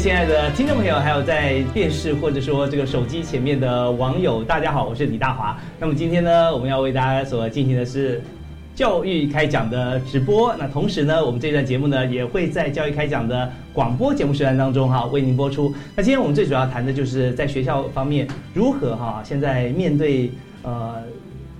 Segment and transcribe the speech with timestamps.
[0.00, 5.54] 亲爱的听众朋友，还有在电视或者说这个手机前面的网友，大家好，我是李大华。
[5.78, 8.22] 那么今天呢，我们要为大家所进行的是
[8.74, 10.56] 教育开讲的直播。
[10.58, 15.70] 那同时呢，我们这段节目呢，也会在教育开讲的广播节目时段当中哈为您播出。
[15.94, 20.30] 那今天我们最主要谈的就是在学校方面如何哈现在面对
[20.62, 20.94] 呃。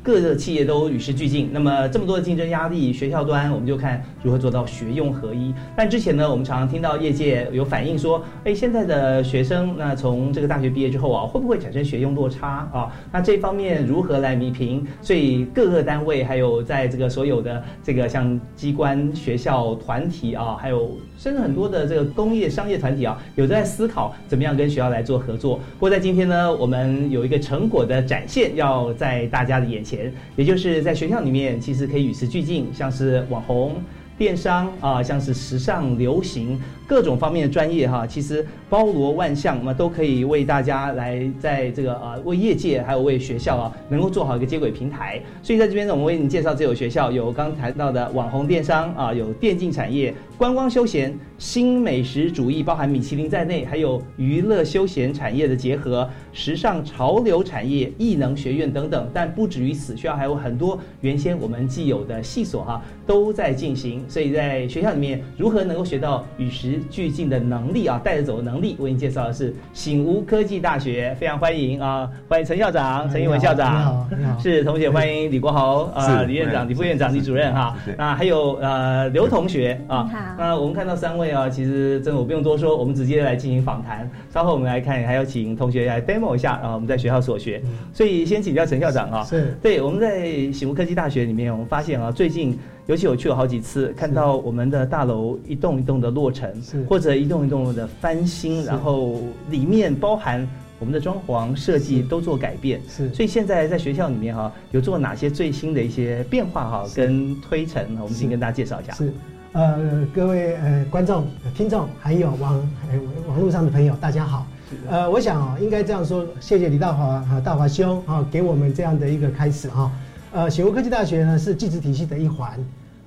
[0.02, 5.52] 各个企业都与时俱进，那么这么多的竞争压力，学校端我们就看如何做到学用合一。
[5.76, 12.90] 但之前呢，我们常常听到业界有反映说，哎，现在的学生那从这个大学毕业之后啊，会不会产生学用落差啊？
[13.12, 14.86] 那这方面如何来弥平？
[15.02, 25.56] 所以各个单位还有在这个所有的这个像机关、学校、团体啊，还有甚至很多的这个工业商业团体啊，有在思考怎么样跟学校来做合作。
[25.74, 29.89] 不过在今天呢，我们有一个成果的展现，要在大家的眼前。
[29.90, 33.74] 钱，也就是在学校里面，其实可以与时俱进，像是网红、
[34.16, 45.20] 电商啊，像是时尚流行各种方面的专业哈，其实包罗万象，那么都可以为大家来在这个呃为业界还有为学校啊，能够做好一个接轨平台。
[45.42, 56.08] 所以在这边呢，我们为你介绍这所学校，有刚谈到的网红电商啊，有电竞产业、观光休闲、新美食主义，包含米其林在内，还有娱乐休闲产业的结合。
[56.32, 64.02] 时尚潮流产业、艺能学院等等，但不止于此，学校还有很多原先我们既有的系所哈都在进行。
[64.08, 68.76] 所以在学校里面，如何能够学到与时俱进的能力啊，带着走的能力？
[68.78, 84.10] 为您介绍的是醒吾科技大学，非常欢迎啊，欢迎陈校长、陈英文校长，你好，你好，是同学，欢迎李国豪啊，李院长、李副院长、李主任哈，那还有呃刘同学啊，好，那我们看到三位啊，其实真的我不用多说，我们直接来进行访谈。
[84.32, 87.62] 稍后我们来看，还要请同学来 demo 一下啊，我们在学校所学。
[87.92, 99.20] 所以先请教陈校长啊，是对我们在醒悟科技大学里面，我们发现啊，最近尤其我去了好几次，看到我们的大楼一栋一栋的落成，是或者一栋一栋的翻新，然后
[99.50, 100.48] 里面包含
[100.78, 102.80] 我们的装潢设计都做改变。
[102.88, 108.92] 是所以现在在学校里面哈，有做哪些最新的一些变化哈，跟推陈，我们先跟大家介绍一下。
[108.94, 109.12] 是，
[109.52, 112.54] 呃，各位呃观众、听众，还有网
[112.88, 114.46] 呃网络上的朋友，大家好。
[114.88, 119.90] 呃，我想哦，应该这样说，谢谢李大华啊，大华兄啊，给我们这样的一个开始哈。
[120.32, 122.56] 呃，醒吾科技大学呢是技职体系的一环，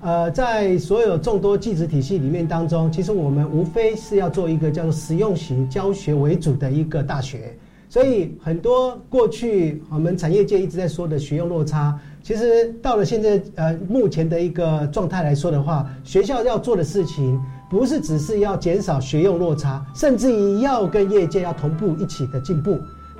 [0.02, 7.56] 呃，在所有众多技职体系里面当中，其实我们无非是要做一个叫做实用型教学为主的一个大学。
[7.88, 22.78] 所以很多过去我们产业界一直在说的学用落差，其实到了现在呃目前的一个状态来说的话，学校要做的事情不是只是要减少学用落差，甚至于要跟业界要同步一起的进步。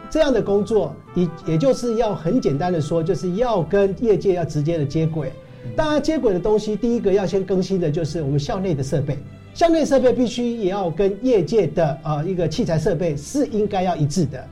[0.08, 5.30] 这样的工作，也也就是要很简单的说，就是要跟业界要直接的接轨。
[5.76, 9.18] 当然，接轨的东西，第一个要先更新的就是我们校内的设备。
[9.52, 14.42] 校内设备必须也要跟业界的呃一个器材设备是应该要一致的。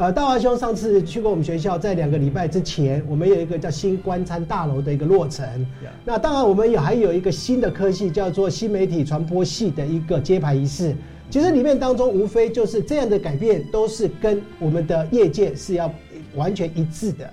[0.00, 5.46] 呃，大华兄上次去过我们学校，在两个礼拜之前，我们有一个叫新官餐大楼的一个落成。
[6.06, 10.96] 那当然，我们有还有一个新的科系，叫做新媒体传播系的一个揭牌仪式。
[11.28, 15.92] 其实里面当中无非就是这样的改变，都是跟我们的业界是要
[16.34, 17.30] 完全一致的。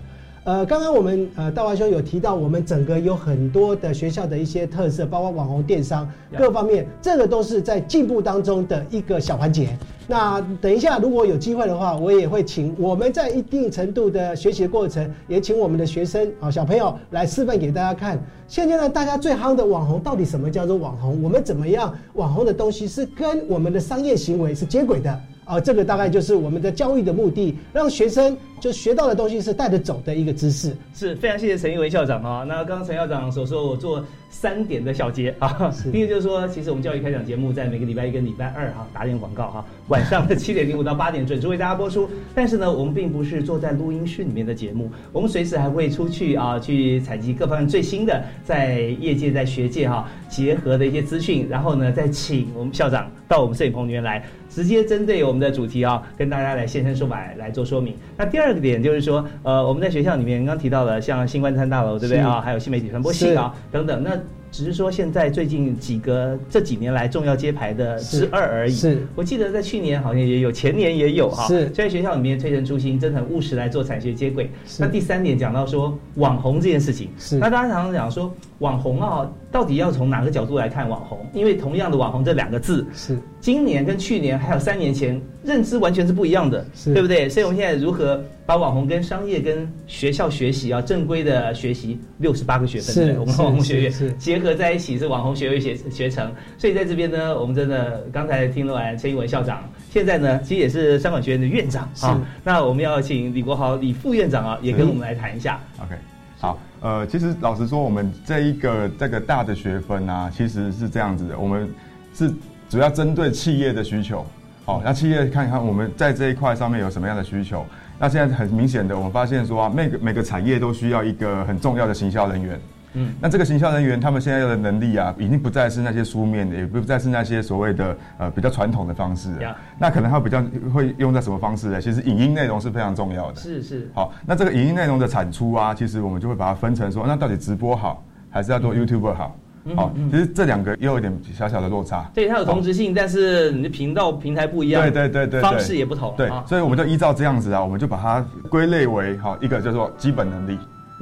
[0.48, 9.78] 呃，刚刚我们呃大华兄有提到，我们整个有很多的学校的一些特色，包括网红电商各方面，这个都是在进步当中的一个小环节。
[10.08, 18.18] 那等一下，如果有机会的话，我也会请我们在一定程度的学习过程，也请我们的学生啊小朋友来示范给大家看。
[18.48, 21.22] 现在呢，大家最夯的网红到底什么叫做网红？
[21.22, 25.22] 我们怎么样网红的东西是跟我们的商业行为是接轨的？
[25.48, 30.76] 啊，这个大概就是我们的教育的目的，让学生就学到的东西是带着走的一个知识。
[30.94, 32.44] 是非常谢谢陈一维校长啊。
[32.44, 35.74] 那刚刚陈校长所说，我做三点的小结啊。
[35.92, 42.10] 第一个就是说，其实我们教育开讲节目在每个礼拜一跟礼拜二哈打点广告哈， 晚上的七点零五到八点准时为大家播出。
[42.36, 54.24] 但是呢，我们并不是坐在录音室里面的节目，我们随时还会出去啊，去采集各方面最新的在业界在学界哈结合的一些资讯，然后呢，再请我们校长到我们摄影棚里面来。
[54.50, 57.94] 直接针对我们的主题啊，跟大家来现身说法来做说明。
[58.18, 62.42] 那第二个点就是说，呃，我们在学校里面刚提到了像新冠餐大楼，对不对啊？
[62.42, 64.02] 还有新媒体传播系啊等等。
[64.02, 64.18] 那
[64.52, 68.74] 只是说现在最近几个这几年来重要揭牌的之二而已。
[68.74, 71.48] 是，我记得在去年好像也有，前年也有哈。
[71.48, 74.50] 是，在学校里面推陈出新，真的很务实来做产学接轨。
[74.80, 77.38] 那第三点讲到说网红这件事情，是。
[77.38, 81.26] 那大家常常讲说网红啊，到底要从哪个角度来看网红？
[81.34, 87.30] 因为同样的网红这两个字，是今年跟去年还有三年前认知完全是不一样的，对不对？
[87.30, 88.24] 所以我们现在如何？
[88.48, 96.34] 把网红跟商业跟学校学习啊，正规的学习六十八个学分，我们网红学院结合在一起是网红学位学学成。
[96.58, 102.22] 所以在这边呢，我们真的刚才听了完陈英文校长，现在呢其实也是商管学院的院长啊。
[102.42, 105.60] 那我们要请李国豪李副院长啊，也跟我们来谈一下。
[105.84, 105.96] OK，
[106.40, 111.70] 好，呃，其实老实说，我们这一个这个大的学分啊，其实是这样子的，我们
[112.14, 112.32] 是
[112.70, 114.26] 主要针对企业的需求。
[114.64, 117.66] 好，那企业看一看我们在这一块上面有什么样的需求。
[118.00, 122.60] 那现在很明显的，我们发现说啊，每个每个产业都需要一个很重要的行销人员。
[122.94, 129.30] 嗯，那这个行销人员他们现在的能力啊，已经不再是那些书面的，也不再是那些所谓的呃比较传统的方式。
[129.78, 130.42] 那可能他比较
[130.74, 131.82] 会用在什么方式呢？
[131.82, 133.42] 其实影音内容是非常重要的。
[133.42, 133.92] 是是。
[133.94, 139.36] 好，那这个影音内容的产出啊，其实我们就会把它分成说，那到底直播好，还是要做 YouTube 好？
[139.76, 142.10] 好，其实这两个又有点小小的落差。
[142.14, 146.14] 对，它有同质性，但是你的频道平台不一样，对对对对，方式也不同。
[146.18, 150.58] 对，所以我们就依照这样子啊，我们就把它归类为好一个叫做基本能力，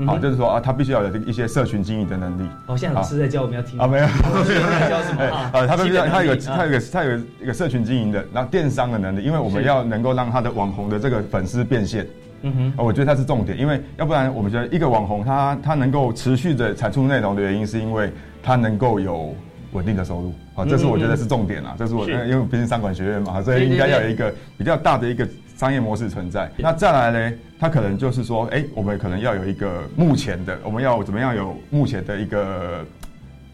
[0.06, 2.50] 好，就是说啊，他必须要有一些社群经营的能力。
[2.68, 3.80] 哦，现在老师在教我们要听。
[3.80, 4.06] 啊，没有，
[4.44, 5.24] 在教什么？
[5.24, 5.50] 啊？
[5.54, 12.08] 呃，他必须要他有个他有个他有一个社群经营的，然后电商的能力，因为我们要能够让他的网红的这个粉丝变现。
[12.42, 18.12] 嗯哼，我觉得它是重点，因为要不然我们觉得一个网红他他能够持续的产出内容的原因，是因为
[18.46, 19.34] 他能够有
[19.72, 25.28] 稳定的收入，好，这是我觉得是重点啊，这是我因为毕竟商管学院嘛，所以应该要有一个比较大的一个
[25.58, 26.48] 商业模式存在。
[26.58, 32.86] 那再来呢，他可能就是说，哎，我们可能要有一个目前的，我们要怎么样有目前的一个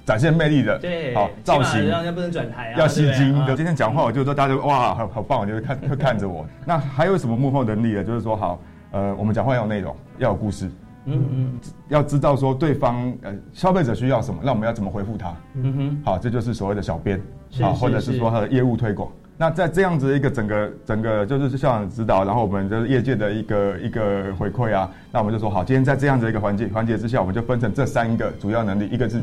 [0.05, 3.55] 展现魅力的，对，好造型，让人家不能转台啊，要吸睛的。
[3.55, 6.45] 今天讲话，我就说大家哇，好好棒，就是看会看着我。
[6.65, 8.03] 那还有什么幕后能力呢？
[8.03, 8.59] 就是说好。
[8.93, 10.69] 呃，我们讲话要有内容，要有故事，
[11.05, 11.59] 嗯嗯，
[11.89, 17.19] 要知道说对方呃消费者需要什么，那我们要怎么回复他，嗯哼，好，这就是所谓的小编，
[17.59, 19.09] 好，或者是说他的业务推广。
[19.37, 29.19] 那在这样子一个整个整个就是校长指导，然后我们就是业界的一个一个回馈啊，那我们就说好，今天在这样子一个环节环节之下，我们就分成这三个主要能力，一个是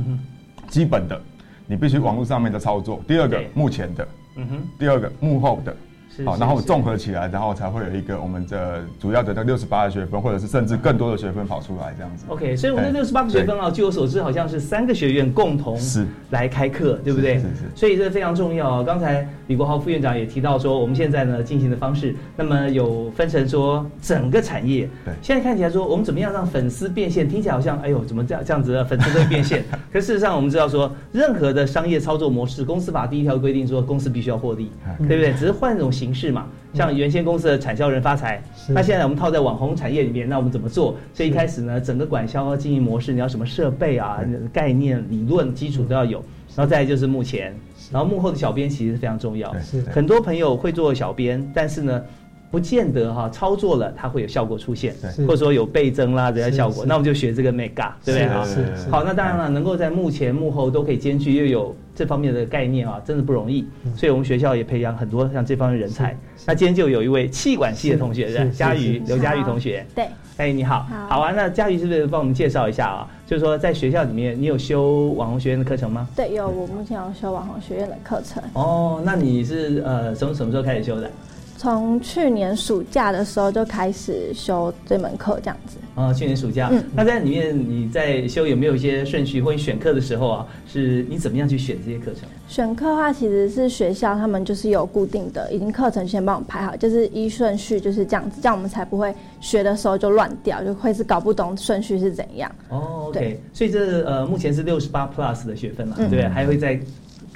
[0.67, 1.21] 基本的，
[1.69, 5.77] 你必须网络上面的操作；第二个目前的，嗯哼，第二个幕后的。
[6.25, 12.25] 好，然后综合起来，然后才会有一个我们的主要的那六十八的学分，或者是甚至更多的学分跑出来这样子。
[12.29, 17.35] OK，所以我们的六十八个学分啊，据我所知，好像是三个学院共同是来开课，对不对？
[17.37, 17.49] 是是。
[17.75, 18.83] 所以这非常重要。
[18.83, 24.89] 刚才李国豪副院长也提到说，我们现在呢进行的方式，那么有分成说整个产业。
[25.05, 25.15] 对。
[25.23, 27.29] 现在看起来说，我们怎么样让粉丝变现？
[27.29, 29.65] 听起来好像哎呦，怎么这样这样子的粉丝会变现？
[29.93, 34.71] 可事实上，我们知道说，任何的商业操作模式，公司法第一条规定说，公司必须要获利，
[35.07, 35.33] 对不对？
[35.33, 36.47] 只是换一种形式嘛。
[36.75, 40.95] 像原先公司的产销人发财，那现在我们套在网红产业里面，那我们怎么做？
[41.15, 44.21] 所以一开始呢，整个管销经营模式，你要什么设备啊、
[44.53, 46.23] 概念、理论基础都要有，
[46.55, 47.55] 然后再就是目前，
[47.91, 49.55] 然后幕后的小编其实是非常重要。
[49.91, 52.03] 很多朋友会做小编，但是呢。
[52.51, 54.95] 不见得哈，操作了它会有效果出现，
[55.27, 58.47] 或者说有倍增啦这些效果，那我们就学这个 mega，对不对啊？
[58.91, 63.67] 好，那当然了，能够在幕前幕后都可以兼具，又有这方面的概念啊，真的不容易。
[63.95, 66.17] 所以我们学校也培养很多像这方面人才。
[66.47, 69.85] 那今天就有一位气管系的同学，是佳瑜刘佳瑜同学。
[69.95, 70.07] 对，
[70.39, 71.33] 哎，你好，好啊。
[71.33, 73.09] 那佳瑜是不是帮我们介绍一下啊？
[73.27, 76.09] 就是说在学校里面，你有修网红学院的课程吗？
[76.17, 78.43] 对，有，我目前有修网红学院的课程。
[78.55, 81.11] 哦，那你是呃从什么时候开始修的？
[81.59, 85.77] 从去年暑假的时候就开始修这门课，这样子。
[85.97, 86.69] 啊，去年暑假。
[86.71, 86.81] 嗯。
[86.95, 89.43] 那在里面你在修有没有一些顺序？
[89.43, 92.29] 或者选课的时候啊，是你怎么样去选这些课程？
[92.47, 102.49] 选课的话，其实是学校他们就是有固定的，已经课程先帮我排好，就是依顺序就是这样子，这样我们才不会学的时候就乱掉，就会是搞不懂顺序是怎样。
[102.69, 103.41] 哦，OK。
[103.53, 106.81] 所以这呃，目前是六十八 Plus 的学分嘛，对，还会在。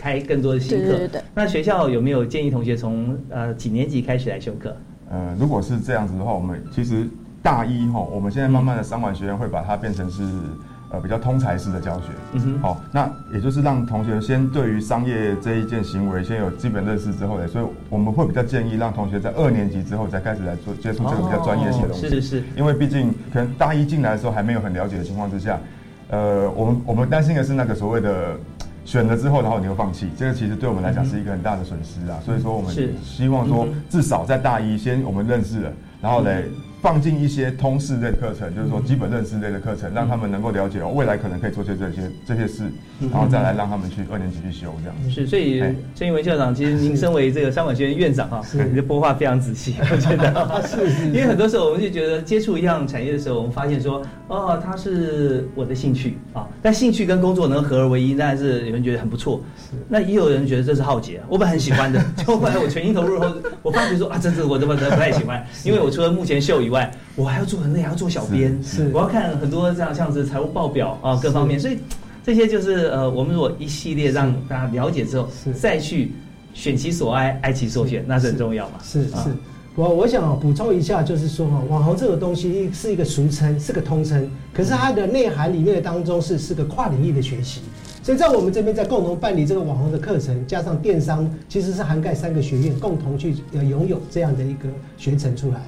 [0.02, 0.98] 开更多的新课，
[1.32, 4.76] 那学校有没有建议同学从呃几年级开始来修课？
[5.08, 7.06] 呃，如果是这样子的话，我们其实
[7.40, 10.24] 大一哈，我们现在慢慢的商管学院会把它变成是
[10.90, 12.06] 呃比较通才式的教学。
[12.32, 22.08] 嗯哼，好，那也就是让同学先对于商业这一件行为先有基本认识之后呢，所以我们会比较建议让同学在二年级之后才开始来做接触这个比较专业性的东西。
[22.08, 25.60] 是是是，因为毕竟可能大一进来的时候还没有很了解的情况之下，
[26.08, 28.36] 呃，我们我们担心的是那个所谓的。
[28.84, 32.18] 选了之后，然后你又放弃，这个其实对我们来讲是一个很大的损失啊。
[32.24, 32.74] 所以说，我们
[33.04, 36.44] 希望说，至少在大一先我们认识了，然后嘞。
[36.82, 42.64] 放进一些通识类课程，就是说基本认识类的课程，让他们能够了解哦，未来可能可以做些这些这些事，
[43.12, 45.10] 然后再来让他们去二年级去修这样。
[45.10, 45.60] 是，所以
[45.94, 50.32] 郑英文校长，其实您身为这个商管学院院长哈，你的播话非常仔细，我觉得。
[50.66, 51.06] 是是。
[51.06, 59.40] 因为很多时候我们就觉得接触一样产业的时候，我们发现说，哦，它是我的兴趣啊，但兴趣跟工作能合而为一，那是有人觉得很不错。
[59.56, 59.76] 是。
[59.88, 71.78] 那也有人觉得这是浩劫，我本来很喜欢的，就后来我全心投入后，我发觉说啊，这是我怎么不太喜欢，因为我除了目前秀以外，我还要做很累，还要做小编，是我要看很多这样像是财务报表啊，各方面，所以
[72.24, 76.12] 这些就是呃，我们如果一系列让大家了解之后，再去
[76.52, 78.74] 选其所爱，爱其所选，那是很重要嘛。
[78.82, 79.30] 是是，
[79.74, 87.60] 我我想补充一下，就是说哈，网红这个东西是一个俗称，是个通称，可是它的内涵里面当中是是个跨领域的学习，
[88.02, 95.60] 所以在我们这边在共同办理这个网红的课程，加上电商，其实是涵盖三个学院共同去拥有这样的一个学程出来。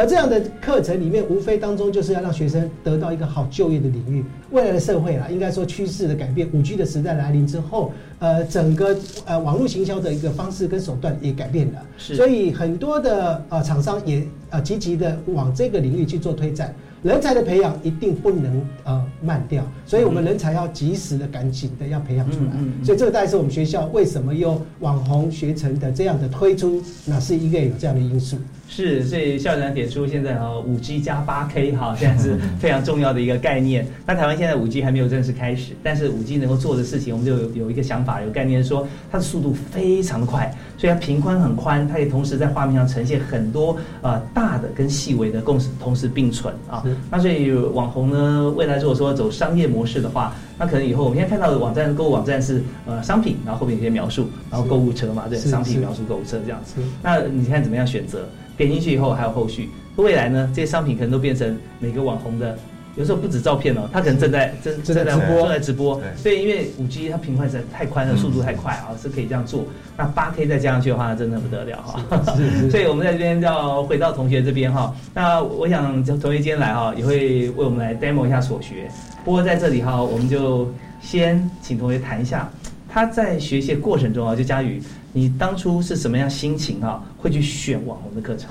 [0.00, 4.24] 而这样的课程里面，无非当中就是要让学生得到一个好就业的领域。
[4.50, 11.82] 未来的社会啦，应该说趋势的改变，五 G 的时代来临之后，呃，整个呃网络行销的一个方式跟手段也改变了。
[11.98, 16.74] 是，所以很多的呃厂商也呃积极的往这个领域去做推展。
[17.02, 22.52] 人才的培养一定不能呃慢掉，所以我们人才要及时的、赶紧的要培养出来。
[22.82, 28.38] 所以这个大概是我们学校为什么有网红学成的这样的推出，那是一个有这样的因素。
[28.72, 33.84] 是，所以校长点出现在哈五 G 加八 K 哈，现在是非常重要的一个概念。
[34.06, 46.84] 那台湾现在五 G 还没有正式开始，但是五 G 能够做的事情，我们就有有一个想法、有概念，说它的速度非常的快，所以它频宽很宽，它也同时在画面上呈现很多呃大的跟细微的共识，同时并存啊。
[47.10, 56.80] 那所以网红呢，未来如果说走商业模式的话，那可能以后我们现在看到的网站购物网站是呃商品，然后后面有些描述，然后购物车嘛，对，商品描述购物车这样子。
[57.02, 58.28] 那你看怎么样选择？
[58.60, 60.50] 点进去以后还有后续，未来呢？
[60.54, 62.58] 这些商品可能都变成每个网红的，
[62.94, 65.98] 有时候不止照片哦，他可能正在正正在直播，正在直播。
[66.14, 69.64] 所以，因为五 G 它频宽实在太宽了，速度太快啊，是可以这样做。
[69.96, 72.04] 那八 K 再加上去的话，真的不得了哈。
[72.70, 74.94] 所以我们在这边要回到同学这边哈。
[75.14, 78.90] 那我想同学今天来哈，也会为我们来 demo 一下所学。
[79.24, 82.50] 不过在这里哈，我们就先请同学谈一下
[82.92, 84.82] 他在学习过程中啊，就佳宇。
[85.12, 87.02] 你当初是什么样心情啊？
[87.18, 88.50] 会去选网红的课程？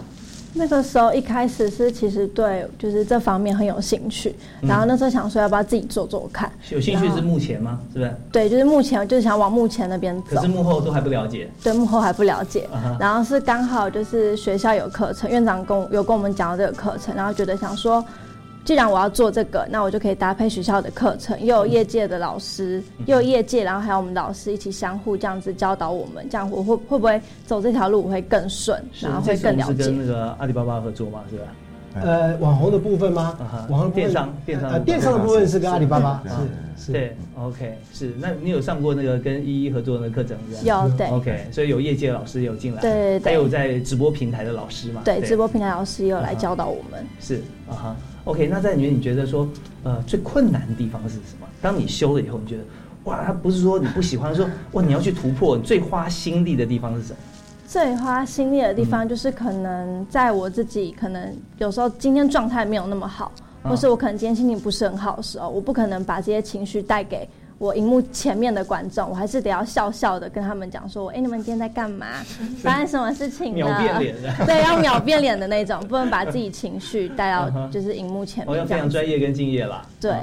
[0.51, 6.51] 那个时候一开始是其实对就是这方面很有兴趣，然后那时候想说要不要自己做做看。
[6.71, 7.79] 有兴趣是目前吗？
[7.93, 8.15] 是不是？
[8.31, 10.35] 对，就是目前就是想往目前那边走。
[10.35, 11.47] 可是幕后都还不了解。
[11.63, 12.67] 对，幕后还不了解。
[12.99, 18.03] 然后是刚好就是学校有课程，院长跟有跟我们讲到这个课程，然后觉得想说。
[18.69, 29.81] 既然我要做这个，那我就可以搭配学校的课程，又有业界的老师，又有业界，然后还有我们老师一起相互这样子教导我们，这样我会会不会走这条路会更顺，然后会更了解。
[29.81, 31.45] 是跟那个阿里巴巴合作嘛，是吧？
[31.95, 33.35] 呃，网红的部分吗？
[33.71, 36.23] 网红电商，电商，电商的部分是跟阿里巴巴，
[36.77, 36.91] 是是。
[36.91, 38.13] 对，OK，是。
[38.19, 40.37] 那你有上过那个跟一一合作的课程？
[40.63, 41.07] 有，对。
[41.07, 43.23] OK，所以有业界老师有进来，对对。
[43.23, 45.01] 还有在直播平台的老师嘛？
[45.03, 47.03] 对，直播平台老师也有来教导我们。
[47.19, 47.95] 是啊哈。
[48.29, 49.49] OK，那在里面你觉得说，
[49.83, 51.47] 呃，最困难的地方是什么？
[51.59, 52.63] 当你修了以后，你觉得，
[53.05, 57.17] 哇，他不是说你不喜欢，说哇，你要去突破，最花心力的地方是什么？
[57.65, 63.31] 最花心力的地方就是可能在我自己可能有时候今天状态没有那么好，
[63.63, 67.27] 或是我可能今天心情不是很好的时候，我不可能把这些情绪带给。
[67.59, 72.07] 我荧幕前面的观众，我还是得要笑笑的跟他们讲说：“哎，你们今天在干嘛？
[72.63, 78.51] 发生什么事情呢？”秒变脸的， 对，要秒变脸的那种，不能把自己情绪带到 就是荧幕前面。
[78.51, 79.85] 我要非常专业跟敬业啦。
[79.99, 80.13] 对，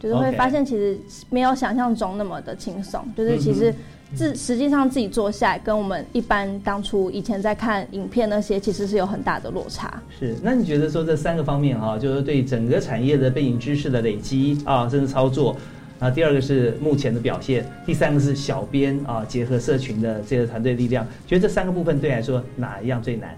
[0.00, 0.98] 就是会发现其实
[1.28, 3.74] 没有想象中那么的轻松，就是其实
[4.14, 10.02] 自实际上自己坐下来，跟我们一般当初以前在看影片那些，其实是有很大的落差。
[10.18, 15.54] 是，那你觉得说这三个方面哈，就是对整个产业的背景知识的累积啊，甚至操作。
[15.98, 23.34] 啊，第二个是目前的表现，第三个是小编啊，结合社群的这个团队力量，觉得这三个部分对来说哪一样最难？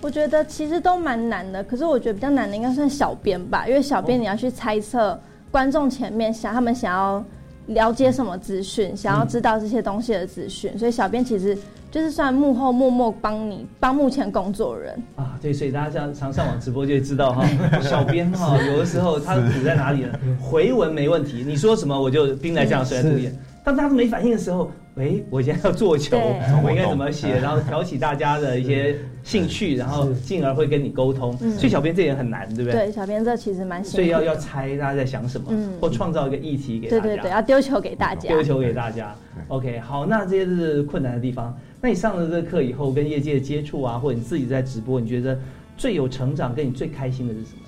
[0.00, 5.18] 我觉得其实都蛮难的，可是我觉得比较难的应该算小编吧，因为小编你要去猜测
[5.50, 7.24] 观众前面想他们想要
[7.66, 11.56] 了解什么资讯，想要知道这些东西的资讯，所以小编其实
[11.90, 15.38] 就是算幕后默默帮你帮目前工作人啊。
[15.40, 17.46] 对，所以大家像常上网直播就会知道哈，
[17.80, 20.18] 小编哈有的时候他苦在哪里呢？
[20.40, 23.36] 回文没问题，你说什么我就兵来将挡，水来土掩。
[23.64, 26.18] 当大家都没反应的时候，哎，我现在要做球，
[26.62, 27.38] 我应该怎么写？
[27.38, 31.34] 然后挑起大家的一些兴趣，然后进而会跟你沟通。
[31.56, 32.86] 所以小编这也很难，对不对？
[32.86, 33.96] 对，小编这其实蛮辛苦。
[33.96, 37.02] 所以要要猜大家在想什么，或创造一个议题给大家。
[37.02, 38.28] 对对对，要丢球给大家。
[38.28, 39.14] 丢球给大家。
[39.48, 41.58] OK，好，那这些是困难的地方。
[41.80, 45.38] 那你上了这个课以后，跟业界接触啊，或者你自己在直播，你觉得
[45.78, 47.61] 最有成长，跟你最开心的是什么？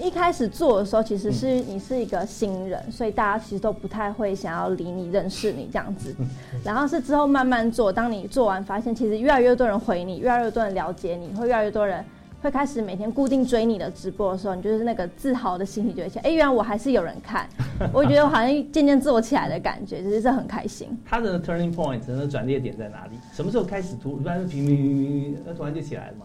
[0.00, 6.14] 一开始做的时候，其实是你是一个新人，所以大家其实都不太会想要理你、认识你这样子。
[6.64, 12.04] 然后是之后慢慢做，当你做完发现，其实越来越多人回你，越来越多人了解你，会越来越多人
[12.42, 16.22] 会开始每天固定追你的直播的时候，你就是那个自豪的心情就会起来。
[16.22, 17.46] 哎，原来我还是有人看，
[17.92, 20.88] 我觉得我好像渐渐做起来的感觉，就是这很开心。
[21.04, 23.18] 他的 turning point，那转捩点在哪里？
[23.34, 24.18] 什么时候开始突？
[24.18, 24.96] 一般是平平平
[25.34, 26.24] 平，那突然就起来了吗？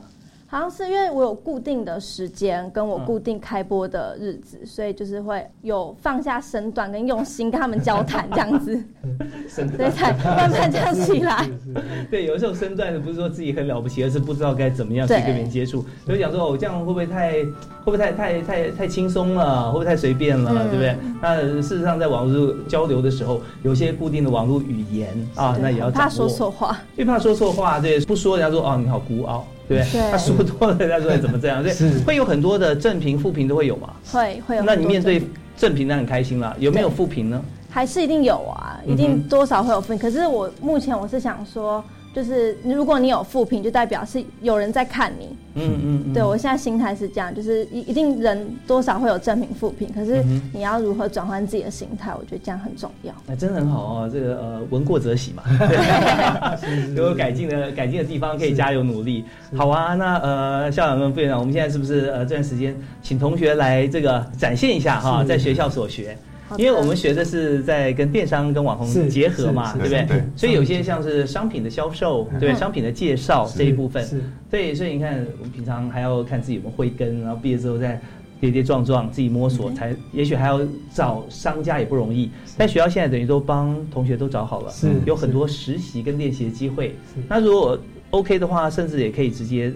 [0.55, 8.81] 好像是因为我有固定的时间，跟我固定开播的日子，所以就是会有放下身段跟用心跟他们交谈这样子，
[9.49, 11.45] 所以才慢慢这样起来。
[12.09, 15.83] 对，有时候身段的不是说自己很了不起，而是不知道该怎么样去跟别人接触。
[16.05, 19.65] 所以讲说，哦，这样会不会太会不会太太太太轻松了？
[19.65, 20.53] 会不会太随便了？
[20.69, 20.95] 对不对？
[21.21, 29.45] 那事实上，在网络交流的时候，有些固定的网络语言啊，那也要怕说错话，因为怕说错话，对，不说人家说哦，你好孤傲。
[29.67, 31.63] 对，他说多了，人家说怎么这样？
[31.63, 31.73] 对，
[32.05, 33.93] 会有很多的正评、负评都会有嘛？
[34.11, 34.63] 会会有。
[34.63, 35.21] 那你面对
[35.57, 36.55] 正评，那很开心了。
[36.59, 37.41] 有没有负评呢？
[37.69, 39.97] 还是一定有啊，一定多少会有负。
[39.97, 41.83] 可是我目前我是想说。
[42.15, 45.35] 就是如果你有负评，就代表是有人在看你。
[45.57, 53.13] 嗯嗯，对我现在心态是这样，就是一一定人多少会有正评负评，可是你要如何转换自己的心态，我觉得这样很重要。
[53.25, 55.43] 那真的很好哦，这个呃，闻过则喜嘛。
[56.95, 59.23] 有改进的改进的地方，可以加油努力。
[59.55, 66.17] 好啊，那呃，校长跟副院长，我们现在是不是呃这段时间请同学来这个展现一下哈，在学校所学。
[66.57, 70.23] 因为我们学的是在跟电商跟网红结合嘛，对不对？
[70.35, 74.05] 所以有些像是商品的销售，对商品的介绍这一部分，
[74.49, 77.99] 对，所以你看，我们平常还要看自己有没有慧根，然后毕业之后再
[78.39, 80.59] 跌跌撞撞自己摸索，才也许还要
[80.93, 82.29] 找商家也不容易。
[82.57, 84.71] 但学校现在等于都帮同学都找好了，
[85.05, 86.95] 有很多实习跟练习的机会。
[87.27, 87.79] 那如果
[88.11, 89.73] OK 的话，甚至也可以直接。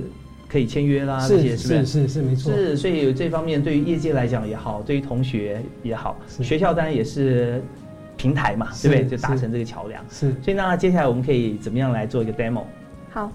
[0.51, 2.51] 可以签约啦，这些是是是是没错。
[2.51, 7.63] 是，所以这方面对于业界来讲也好，对于同学也好，学校当然也是
[8.17, 9.05] 平台嘛，对不对？
[9.05, 10.03] 就达成这个桥梁。
[10.09, 10.31] 是。
[10.43, 12.63] 所以那接下来我们可以怎么样来做一个 demo？
[13.11, 13.31] 好。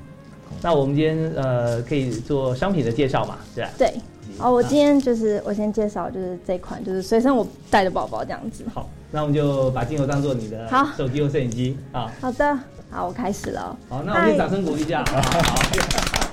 [0.61, 3.39] 那我们今天呃可以做商品的介绍嘛？
[3.55, 3.71] 对吧？
[3.79, 3.95] 对。
[4.39, 8.65] 哦，我今天就是我先介绍就是这款就是随身我带的包包这样子。
[8.75, 12.11] 好，那我们就把镜头当做你的手机或摄影机啊。
[12.21, 12.59] 好的，
[12.91, 13.77] 好，我开始了。
[13.89, 15.05] 好，那我们掌声鼓励一下。
[15.05, 16.24] 好。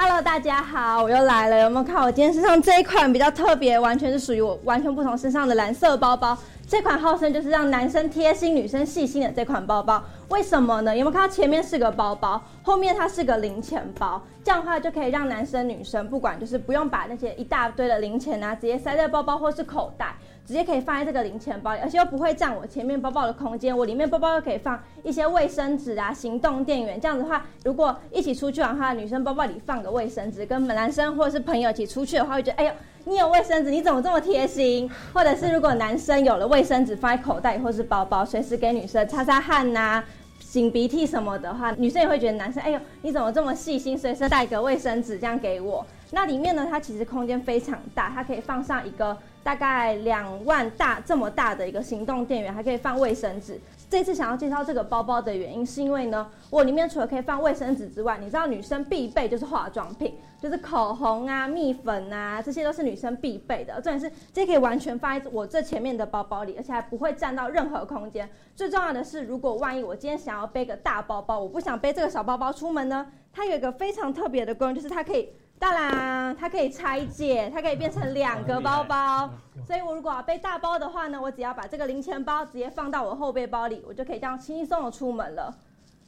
[0.00, 1.60] 好，Hello，大家好，我又来了。
[1.60, 6.36] 有没有看我今天身上这一款比较特别，完全是属于我完全不同身上的蓝色包包？
[6.66, 10.02] 这款号称就是让男生贴心、女生细心的这款包包。
[10.30, 10.96] 为什么呢？
[10.96, 14.22] 有没有看到前面是个包包，后面它是个零钱包？
[14.42, 20.14] 这样的话就可以让男生女生不管就是不用把那些一大堆的零钱啊，直接塞在包包或是口袋。
[20.50, 23.76] 直接可以放在这个零钱包里，而且又不会占我前面包包的空间。
[23.76, 27.00] 我里面包包又可以放一些卫生纸啊、行动电源。
[27.00, 32.72] 这样子的话，如果一起出去玩的话，女生包包里放个卫生纸，跟男生或者是朋友一起出去的话，会觉得哎呦，
[33.04, 34.90] 你有卫生纸，你怎么这么贴心？
[35.14, 40.02] 或者是如果男生有了卫生纸放在口袋或是包包，随时给女生擦擦汗呐、
[40.42, 45.86] 擤鼻涕什么的话，女生也会觉得男生哎呦，你怎么这么细心，随身带个卫生纸这样给我。
[46.10, 49.16] 那里面呢，它其实空间非常大，它可以放上一个。
[49.42, 53.58] 大概两万大这么大的一个行动电源，还可以放卫生纸。
[53.88, 63.74] 这次想要介绍这个包包的原因，是因为呢，我里面除了可以放卫生纸之外，你知道女生必备就是化妆品，就是口红啊、蜜粉啊，这些都是女生必备的。
[63.80, 68.28] 重点是这可以完全放在我这前面的包包里，而且还不会占到任何空间。
[68.54, 75.30] 最重要的是，如果万一我今天想要背个大包包，我不想背这个小包包出门呢，它有一个非常特别的功能，就是它可以。
[75.60, 79.28] 当然，它可以拆解，它可以变成两个包包。
[79.66, 85.54] 所以我如果要背大包的话呢，我只要把这个零钱包直接放到我后背包里，我就可以这样轻轻松松出门了。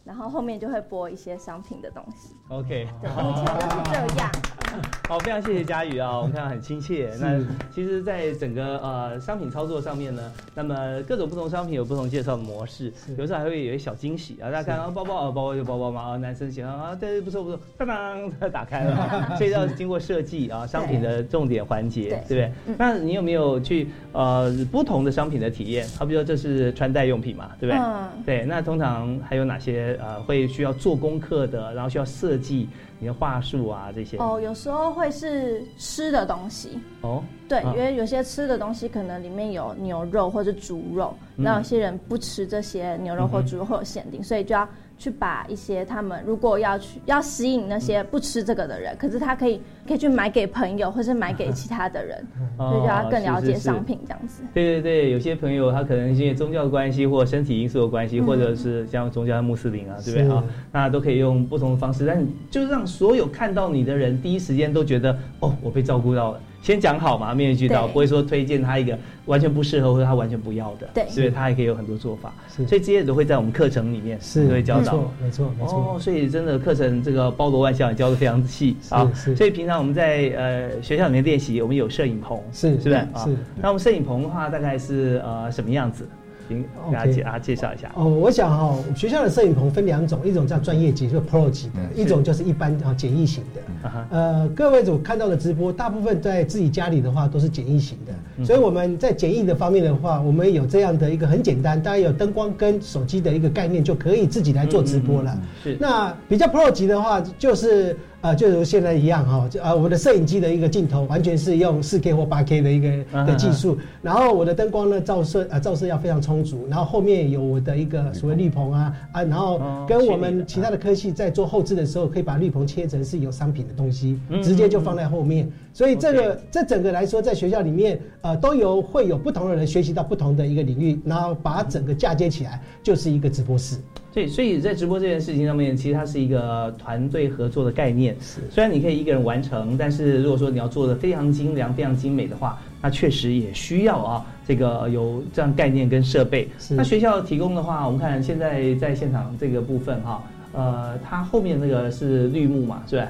[0.04, 2.34] 然后后面就会播一些商品的东西。
[2.48, 4.30] OK，对，目前就是这样。
[5.08, 7.12] 好，非常谢谢佳宇啊，我们看到很亲切。
[7.20, 7.38] 那
[7.74, 10.74] 其实，在整个呃商品操作上面呢，那么
[11.06, 14.50] 各种不同商品有不同介绍的模式，有时候还会有一些小惊喜啊。
[14.50, 22.76] 大家看啊，包包啊，包包就包包嘛啊，男生喜欢啊，对，不错不错，当当， 打开了， 所以要经过设计啊，商品的重点环节，对不对？
[22.78, 25.86] 那你有没有去呃不同的商品的体验？
[25.98, 27.78] 好比说这是穿戴用品嘛，对不对？
[27.82, 28.08] 嗯。
[28.24, 32.68] 对，那通常还有哪些呃会需要做功课的，然后需要设计？
[33.02, 34.16] 你的话术啊，这些。
[34.18, 36.78] 哦，有时候会是吃的东西。
[37.00, 44.68] 哦，对，因为有些吃的东西可能里面有牛肉或者猪肉，那有些人不吃这些牛肉或猪肉会有限定，所以就要。
[45.02, 52.24] 去把一些他们如果要去要吸引那些不吃这个的人，可是他可以可以去买给朋友，或是买给其他的人，
[52.56, 54.44] 所以就要更了解商品这样子。
[54.54, 60.44] 对对对，有些朋友他可能因为宗教的关系，或身体因素的关系，或者是像宗教的穆斯林啊，对不对啊？
[60.70, 66.40] 那都可以用不同的方式，但就让所有看到你的人第一时间都觉得哦，我被照顾到了。
[66.62, 68.96] 先讲好嘛，面面俱到，不会说推荐他一个
[69.26, 75.96] 完全不适合或者他完全不要的，对，所以他还可以有很多做法，所以这些都会在我们课程里面是会教导，没错没错。
[75.96, 79.10] 哦，所以真的课程这个包罗万象，教的非常细啊。
[79.36, 83.28] 所以平常我们在呃学校里面练习，我们有摄影棚，是是不是啊？
[83.60, 86.08] 那我们摄影棚的话，大概是呃什么样子？
[86.48, 88.04] 给大家介啊介绍一下哦。
[88.04, 93.90] 我想哈，学校的摄影棚分两种，一种叫专业级，就 Pro 级的；一种就是一般啊简易型的。
[94.10, 98.44] 呃，各位组看到的直播，大部分在自己家里的话都是简易型的。
[98.44, 105.38] 所以我们在简易的方面的话，我们有这样的一个很简单，大家有灯光跟手机的一个概念，就可以自己来做直播了。
[105.62, 105.76] 是。
[105.80, 107.96] 那比较 Pro 级的话，就是。
[108.22, 133.76] 啊，就如现在一样哈，就啊，我的摄影机的一个镜头完全是用四 K 或八 K 的一个的技术，然后我的灯光呢照射啊照射要非常充足，然后后面有我的一个所谓绿棚啊啊，然后跟我们其他的科系在做后置的时候，可以把绿棚切成是有商品的东西，直接就放在后面，所以这个这整个来说，在学校里面呃都有会有不同的人学习到不同的一个领域，然后把整个嫁接起来就是一个直播室。
[134.12, 138.14] 对，所以在直播这件事情上面，其实它是一个团队合作的概念。
[138.20, 146.46] 是，虽然你可以一个人完成，但是如果说你要做的非常精良、非常精美的话，那确实也需要啊，这个有这样概念跟设备。
[146.68, 150.22] 那学校提供的话，我们看现在在现场这个部分哈，
[150.52, 153.08] 呃，它后面那个是绿幕嘛，是吧？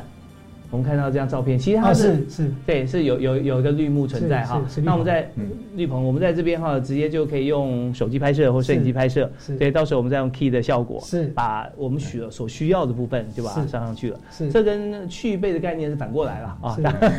[0.72, 4.58] 我们看到这张照片，其实它是是对，是有有有一个绿幕存在哈。
[4.82, 5.30] 那我们在
[5.76, 9.30] 绿棚，我们在这边哈，直接就可以用手机拍摄或摄影机拍摄。
[9.58, 14.18] 对，到时候我们再用 key 的效果，是把我们需所需要的部分就把它上上去了。
[14.30, 16.74] 是，这跟去背的概念是反过来了啊。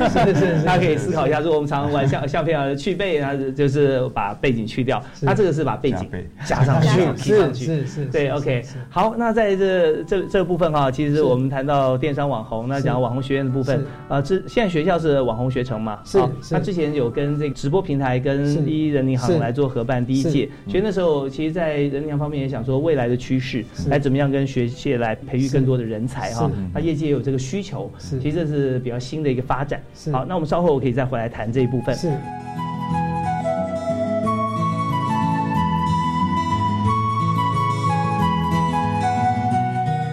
[0.09, 4.99] 是是是，大家可以思考一下，如果我们常玩相相片啊，去背啊，就是把背景去掉。
[5.21, 6.09] 它这个是把背景
[6.43, 6.81] 加上
[7.15, 8.05] 去，是是是。
[8.05, 8.65] 对，OK。
[8.89, 13.42] 好，那在这这这个部分哈，其实我们谈到电商网红，那讲网红学院。
[13.51, 15.99] 部分啊，之现在学校是网红学城嘛？
[16.03, 16.19] 是。
[16.51, 26.51] 那之前有跟这个直播平台跟第一人民行来做合办第一届，所以那时候其实，在人民行方面也想说未来的趋势，来怎么样跟学界来培育更多的人才哈。
[26.73, 29.81] 那业界也有这个需求，其实这是比较新的一个发展。
[30.11, 31.95] 好，那我们稍后我可以再回来谈这一部分。
[31.95, 32.11] 是。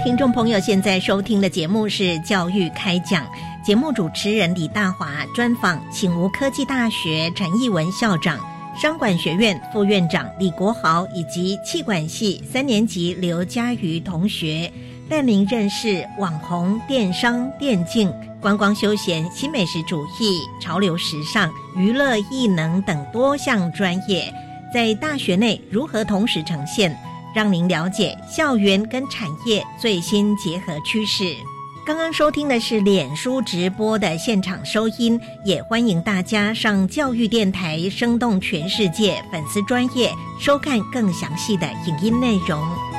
[0.03, 3.23] 听众朋友，现在收听的节目是《教育开讲》，
[3.63, 8.41] 节目主持人李大华专访醒吾科技大学陈义文校长、
[8.75, 14.73] 商管学院副院长李国豪以及气管系三年级刘佳瑜同学，
[15.07, 18.11] 带您认识网红、电商、电竞、
[18.41, 24.33] 观光休闲、新美食主义、潮流时尚、娱乐艺能等多项专业，
[24.73, 26.99] 在大学内如何同时呈现。
[27.35, 31.37] 让您了解校园跟产业最新结合趋势。
[31.87, 42.89] 刚刚收听的是脸书直播的现场收音，也欢迎大家上教育电台“生动全世界”粉丝专业收看更详细的影音内容。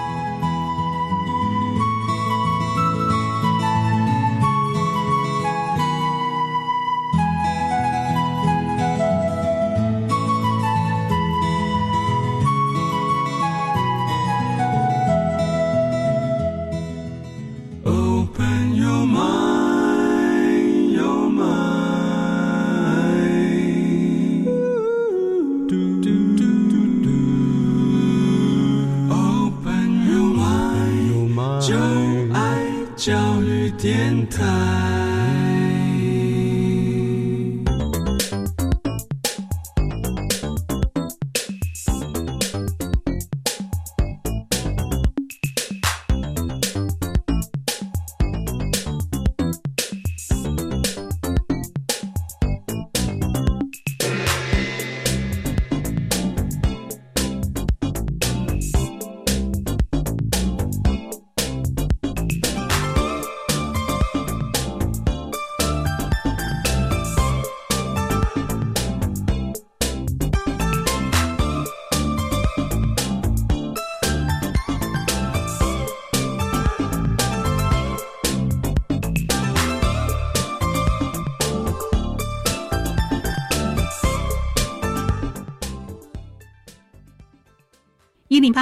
[32.33, 32.65] 爱
[32.95, 35.10] 教育电台。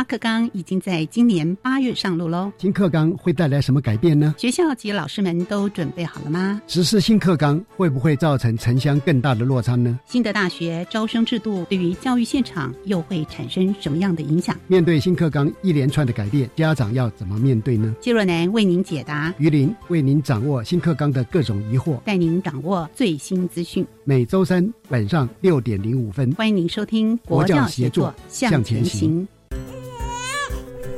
[0.09, 2.51] 课纲已经在今年八月上路喽。
[2.57, 4.33] 新课纲会带来什么改变呢？
[4.39, 6.59] 学校及老师们都准备好了吗？
[6.65, 9.99] 实施新课纲会不会造成城乡更大的落差呢？
[10.07, 14.57] 新的大学招生制度对于教育现场又会产生什么样的影响？
[14.65, 17.95] 面对新课纲一连串的改变，家长要怎么面对呢？
[18.01, 23.85] 谢若楠为您解答，于林为您掌握新课纲的各种疑惑，带您掌握最新资讯。
[24.05, 29.27] 每周三晚上六点零五分，欢迎您收听国教协作向前行。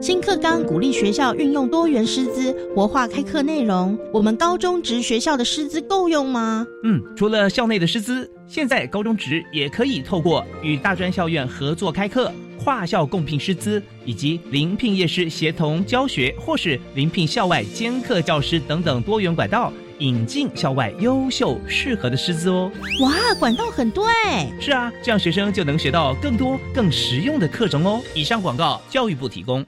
[0.00, 3.98] 新课纲鼓励学校运用多元师资，活化开课内容。
[4.12, 6.66] 我们高中职学校的师资够用吗？
[6.84, 12.30] 嗯，除了校内的师资，现在高中职也可以透过与大专校院合作开课、
[12.62, 22.70] 跨校共聘师资，以及临聘业师协同教学，或是临聘校外兼课教师等等多元管道，引进校外优秀适合的师资哦。
[23.00, 24.50] 哇，管道很多哎！
[24.60, 28.02] 是啊，这样学生就能学到更多更实用的课程哦。
[28.14, 29.64] 以上广告，教育部提供。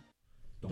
[0.62, 0.70] 我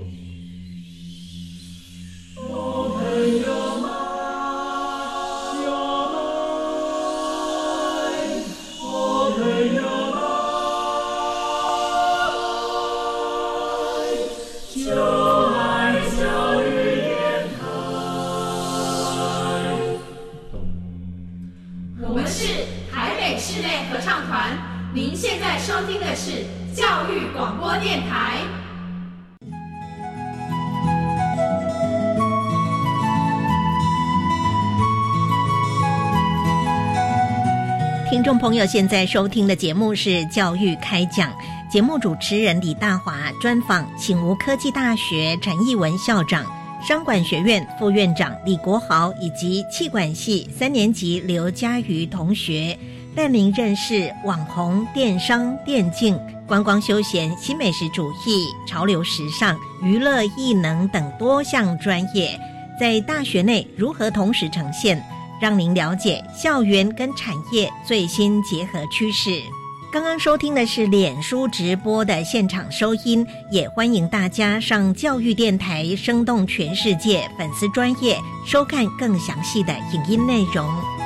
[25.81, 28.37] 收听的是教育广播电台。
[38.11, 41.31] 听众朋友，现在收听的节目是《教育开讲》，
[41.73, 46.45] 节目主持人李大华专访醒吾科技大学陈义文校长、
[46.87, 52.79] 商管学院副院长李国豪以及气管系三年级刘佳瑜同学，
[53.14, 62.38] 带您认识网红、电商、电竞、观光休闲、新美食主义、潮流时尚、娱乐艺能等多项专业，
[62.79, 65.03] 在大学内如何同时呈现。
[65.40, 69.40] 让您了解校园跟产业最新结合趋势。
[69.90, 81.00] 刚刚收听的是脸书直播的现场收音，也欢迎大家上教育电台“生动全世界”粉丝专业收看更详细的影音内容。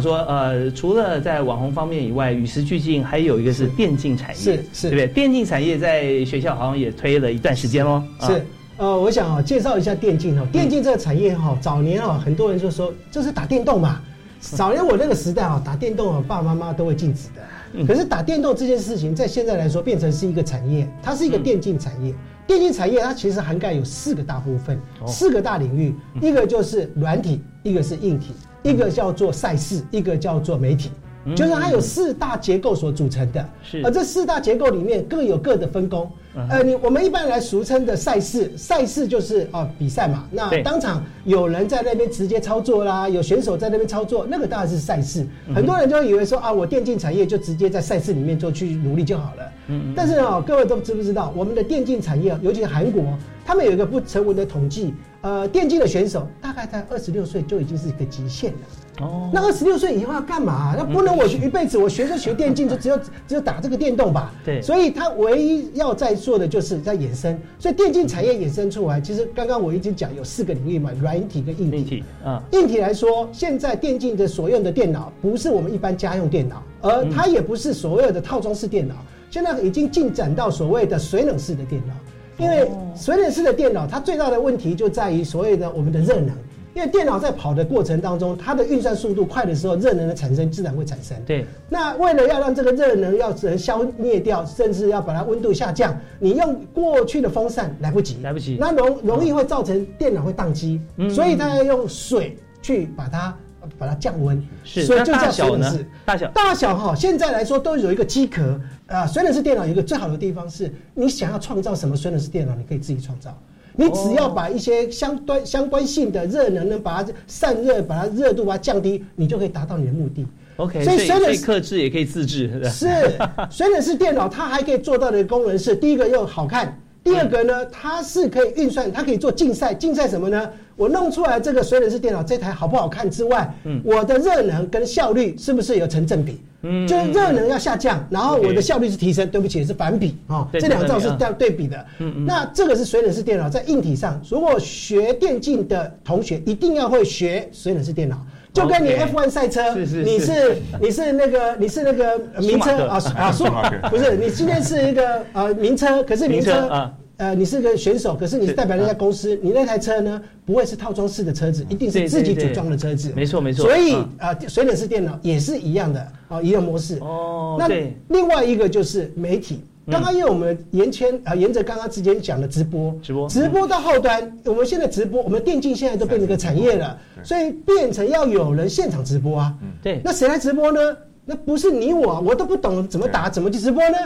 [0.00, 5.06] 说，呃，除了在网红方面以外，与时俱进，还有一个是电竞产业，是是，对不对？
[5.08, 8.02] 电竞产业在学校好像也推了一段时间喽。
[8.20, 8.44] 是，
[8.76, 10.46] 呃，我想啊，介绍一下电竞哈。
[10.52, 14.00] 电竞这个产业哈，早年啊，很多人就说这是打电动嘛。
[14.40, 17.84] 早年我那个时代啊，打电动啊，爸爸妈妈都会禁止的。
[17.86, 22.14] 可是打电动这件事情，在现在来说，变成是一个产业，它是一个电竞产业。
[22.48, 28.32] 电竞产业它其实涵盖有四个大部分，四个大领域，一个就是软体，一个是硬体。
[28.62, 30.90] 一个叫做赛事，一个叫做媒体，
[31.34, 33.48] 就是它有四大结构所组成的。
[33.62, 36.10] 是，而这四大结构里面各有各的分工。
[36.48, 40.24] 呃，你我们一般来俗称的赛事，赛事就是哦比赛嘛。
[40.30, 45.26] 那当场有人在那边直接操作啦，有选手在那边操作，那个当然是赛事。
[45.52, 49.52] 很多人就以为说啊，我电竞产业就直接在赛事里面做去努力就好了。
[49.66, 49.92] 嗯。
[49.96, 53.02] 但是哦，各位都知不知道，我们的电竞产业，尤其是韩国，
[53.44, 54.94] 他们有一个不成文的统计。
[55.22, 58.58] 呃，电竞的选手大概在二十六岁就已经是一个极限了。
[59.00, 60.74] 哦，那二十六岁以后要干嘛？
[60.76, 64.32] 那不能我学一辈子，我学着学电竞就只有 只有打这个电动吧？
[64.44, 64.60] 对。
[64.62, 67.38] 所以他唯一要在做的就是在衍生。
[67.58, 72.02] 所以电竞产业衍生出来，其实刚刚我已经讲有四个领域嘛，软体跟硬体。
[72.24, 72.42] 啊。
[72.52, 78.94] 硬体来说，现在电竞的所用的电脑不是我们一般家用电脑，而它也不是所谓的套装式电脑，
[79.30, 81.94] 现在已经进展到所谓的水冷式的电脑。
[82.38, 86.30] 因为水冷式的电脑，它最大的问题就在于所谓的我们的热能。
[86.78, 91.16] 因为电脑在跑的过程当中，它的运算速度快的时候，热能的产生自然会产生。
[91.26, 91.44] 对。
[91.68, 98.56] 那为了要让这个热能要能消灭掉，甚至要把它温度下降，你用过去的风扇来不及，来不及。
[98.60, 103.36] 那容容易会造成电脑会宕机，所以它要用水去把它
[103.76, 104.40] 把它降温。
[104.62, 104.84] 是。
[104.84, 105.78] 所以就大小呢？
[106.04, 109.04] 大小大小哈，现在来说都有一个机壳啊。
[109.04, 113.36] 水冷式电脑有一个最好的地方是，你想要创造什么水冷式电脑，你可以自己创造。
[113.80, 120.26] 你只要把一些相关相关性的热能，能把它散热，把它热度把它降低，你就可以达到你的目的。
[120.56, 122.60] OK，所以虽然是克制也可以自制。
[122.64, 122.88] 是，
[123.48, 126.76] 虽然是电脑它还可以做到的功能是：第一个又好看，
[127.08, 129.72] 第二个呢，它是可以运算，它可以做竞赛。
[129.72, 130.50] 竞赛什么呢？
[130.76, 136.40] 我弄出来这个水冷式电脑这台好不好看之外，嗯，我的热能跟效率是不是有成正比？
[136.62, 139.28] 嗯，就是热能要下降，然后我的效率是提升。
[139.30, 141.86] 对不起，是反比啊，这两兆是要对比的。
[141.98, 148.16] 嗯嗯，那这个是水冷式电脑在硬体上，如果学电竞的同学一定要会学水冷式电脑，
[148.58, 153.44] 就跟你 F1 赛车，你是你是那个你是那个名车啊啊，数
[153.88, 156.92] 不是你今天是一个呃名车，可是名车啊。
[157.18, 163.12] 呃，你是个选手，可是你是代表那家公司，你那台车呢，不会是套装式的车子，一定是自己组装的车子。
[163.16, 163.64] 没错没错。
[163.64, 166.96] 所以啊，水冷式电脑也是一样的啊，一样模式。
[167.00, 167.56] 哦。
[167.58, 167.66] 那
[168.10, 179.54] 另外一个就是媒体，刚刚因为我们沿牵啊，沿着刚刚之前讲的直播，直播，直播到后端，我们现在直播，我们电竞现在都变成一个产业了，所以变成要有人现场直播啊。
[179.82, 180.00] 对。
[180.04, 180.80] 那谁来直播呢？
[181.24, 183.96] 那不是你我，我都不懂怎么打，怎么去直播呢？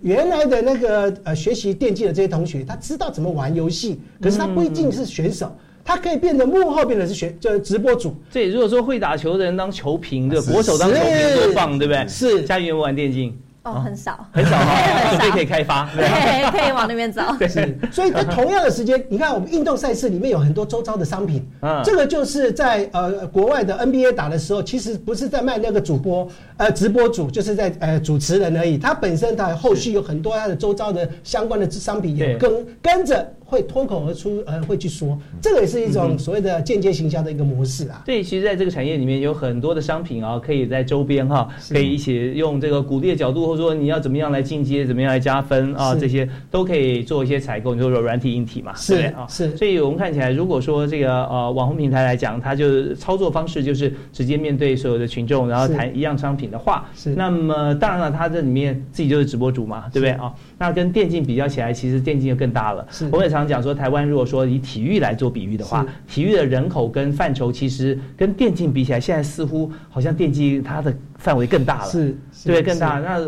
[0.00, 5.52] 原来的那个呃，学习电竞的这些同学，他知道怎么玩游戏，可是他不一定是选手，
[5.84, 8.14] 他可以变成幕后，变成是选，就是直播主。
[8.32, 12.06] 对，如果说会打球的人当球评，对，国手当球评多棒，对不对？
[12.06, 13.36] 是，家园玩电竞。
[13.72, 17.22] 哦，很少，很少哈， 所以可以开发，对，可以往那边走。
[17.38, 17.48] 对，
[17.90, 33.26] 所以在同样的时间，你看我们运动赛事里面有很多周遭的商品，嗯，这个就是在呃国外的 NBA 打的时候，其实不是在卖那个主播，呃，直播主就是在呃主持人而已，他本身他后续有很多他的周遭的相关的商品也跟跟着。
[33.50, 38.02] 会脱口而出，呃，会去说，这个也是一种所谓的间接行销的一个模式啊。
[38.04, 47.74] 对，其实，在这个产业里面，有很多的商品啊，可以在周边哈，可以一起用这个鼓励的角度，或者说你要怎么样来进阶，怎么样来加分啊，这些都可以做一些采购。
[47.74, 49.56] 你说软体、硬体嘛，是啊，是。
[49.56, 57.14] 所以我们看起来，如果说这个呃网红平台来讲，它就是操作方式就是直接面对所有的群众，然后谈一样商品的话，是。
[57.14, 60.34] 那么当然了，它这里面自己就是直播主嘛，对不对啊？
[60.58, 62.86] 那跟电竞比较起来，其实电竞就更大了。
[62.90, 63.04] 是。
[63.12, 73.00] 我们也常讲说，台湾如果说以体育来做比喻的话，体育的人口跟范畴其实跟电竞比起来，现在似乎好像电竞它的范围更大了，是，对，更大。
[73.00, 73.18] 那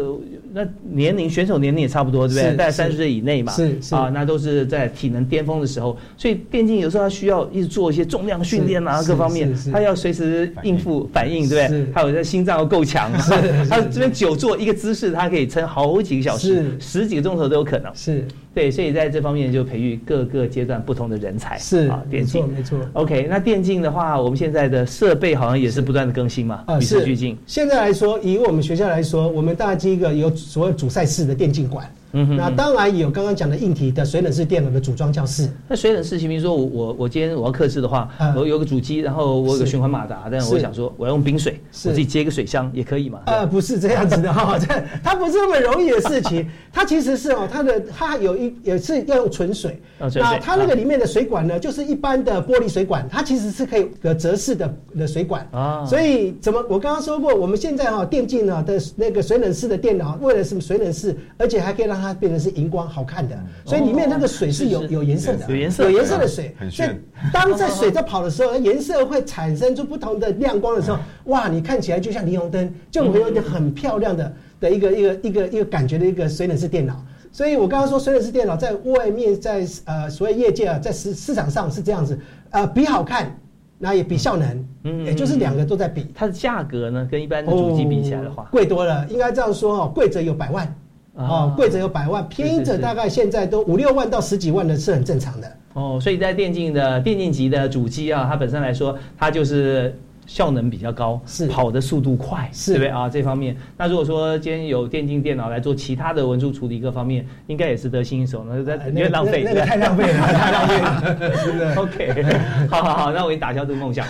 [0.52, 2.56] 那年龄选手年龄也差不多，对不对？
[2.56, 5.98] 在三十岁以内嘛，是啊，那都是在体能巅峰的时候。
[6.16, 11.92] 所以电竞有时候它需要一直做一些重量训练啊，各方面，它要随时应付反应，对不对？
[11.92, 13.12] 还有在心脏要够强，
[13.68, 17.92] 它这边久坐一个姿势，它可以撑好几个小时，十几个钟头都有可能。
[17.94, 18.24] 是。
[18.52, 21.56] 对，所以在这方面就培育各个阶段不同的人才。
[21.58, 22.78] 是啊，电竞没错。
[22.94, 27.38] OK，那电竞的话，我们现在的设备好像也是不断的更新嘛，与时俱进。
[27.46, 31.88] 现在来说，以我们学校来说，我们大第一个有所谓主赛事的电竞馆。
[32.12, 35.48] 嗯，那当然有刚刚讲的硬体的水冷式电脑的组装教室。
[35.68, 43.20] 那水冷式，比如说我我我今天我要克制的话，我有个主机，然后我有个循环马达，但是我想说我要用冰水，我自己接一个水箱也可以嘛？
[43.26, 44.66] 呃，不是这样子的哈，这
[45.02, 46.48] 它不是那么容易的事情。
[46.72, 49.80] 它其实是哦，它的它有一也是要用纯水。
[50.14, 55.84] 那它那个里面的水管呢，就是一般的玻璃水管，它其实是可以的折式的的水管啊。
[55.84, 66.54] 所以怎么我刚刚说过，我们现在哈电竞啊的那个水冷式的电脑，为了什么水冷式，而且还可以让它变成是荧光好看的，所以里面那个水是有有颜色的，有颜色有颜色的水。
[66.70, 66.88] 所以
[67.32, 77.04] 当在水在跑的时候， 颜色会产生出不同的亮光的时候，哇，你看起来就像霓虹灯，就会有一个很漂亮的的一个一个一个一个感觉的一个水冷式电脑。
[77.32, 82.18] 所以我刚刚说水冷式电脑在外面在呃所谓业界啊，在市市场上是这样子，
[82.50, 83.38] 呃比好看，
[83.78, 86.06] 那也比效能，嗯，也就是两个都在比。
[86.14, 89.06] 它的价格呢，跟一般的主机比起来的话，贵多了。
[89.08, 90.74] 应该这样说哦，贵则有百万。
[91.14, 95.52] 哦，贵者有百万，便宜者大概现在都五六万到十几万的是很正常的。
[95.74, 99.96] 哦，所以在电竞的电竞级的主机啊，它本身来说，它就是
[100.30, 101.48] 效能比较高，是。
[101.48, 102.74] 跑的速度快，是。
[102.74, 102.88] 对不对？
[102.88, 103.08] 啊？
[103.08, 108.58] 这方面，那如果说今天有电竞电脑来做其他的文书处理各方面，应该也是得心应手，那
[108.90, 111.74] 因为浪费，那个太浪费了，太浪费了， 真 的。
[111.74, 112.22] OK，
[112.68, 114.06] 好好好，那我给你打消这个梦想，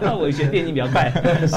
[0.00, 1.10] 那 我学电竞比较快。
[1.48, 1.56] 是，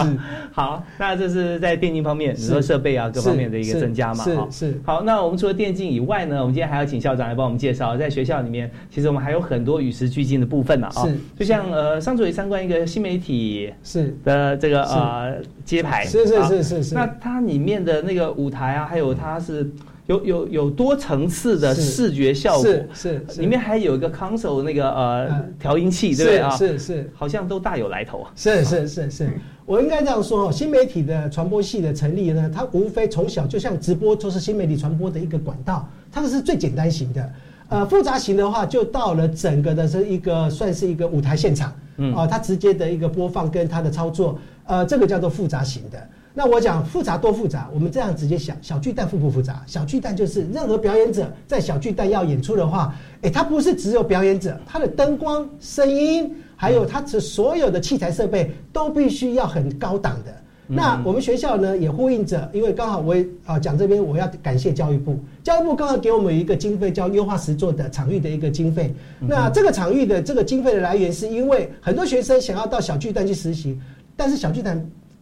[0.52, 4.24] 好，那这是在电竞方面，你说设备啊各方面的一个增加嘛？
[4.24, 4.70] 是。
[4.72, 4.82] 是。
[4.84, 11.06] 好，那我们除了电竞以外呢，我们今天还要请校长来帮我们介绍，在学校里面，其实我们还有很多与时俱进的部分呢啊。
[11.06, 16.96] 是，就像呃，上次也参观一个新媒体是的这个呃揭牌，是是是是是。
[16.96, 19.70] 那它里面的那个舞台啊，还有它是。
[20.10, 22.64] 有有有多层次的视觉效果，
[22.96, 26.50] 是是，里面还有一个 console 那个呃调音器，对不对啊？
[26.58, 28.32] 是是，好像都大有来头啊。
[28.36, 29.30] 是是是是，
[29.68, 37.32] 我应该这样说哦，新媒体的传播系的成立呢，它无非从小就像直播，就是新媒体传播的一个管道，它是最简单型的。
[37.70, 46.10] 呃，复杂型的话，就到了整个的这一个算是一个舞台现场，嗯啊，它直接的一个播放跟它的操作，呃，这个叫做复杂型的。
[46.34, 49.62] 那我讲复杂多复杂，我们这样直接想，小巨蛋复不复杂？
[49.68, 60.34] 小巨蛋就是任何表演者在小巨蛋要演出的话，诶，它不是只有表演者，它的灯光、声音，还有它的所有的器材设备都必须要很高档的。
[60.72, 68.94] 那我们学校呢也呼应着，因为刚好我也啊讲这边我要感谢教育部，教育部刚好给我们一个经费叫优化实作的场域的一个经费。
[69.20, 73.78] 那这个场域的这个经费的来源是因为很多学生想要到小巨蛋去实习，
[74.16, 74.80] 但是小巨蛋。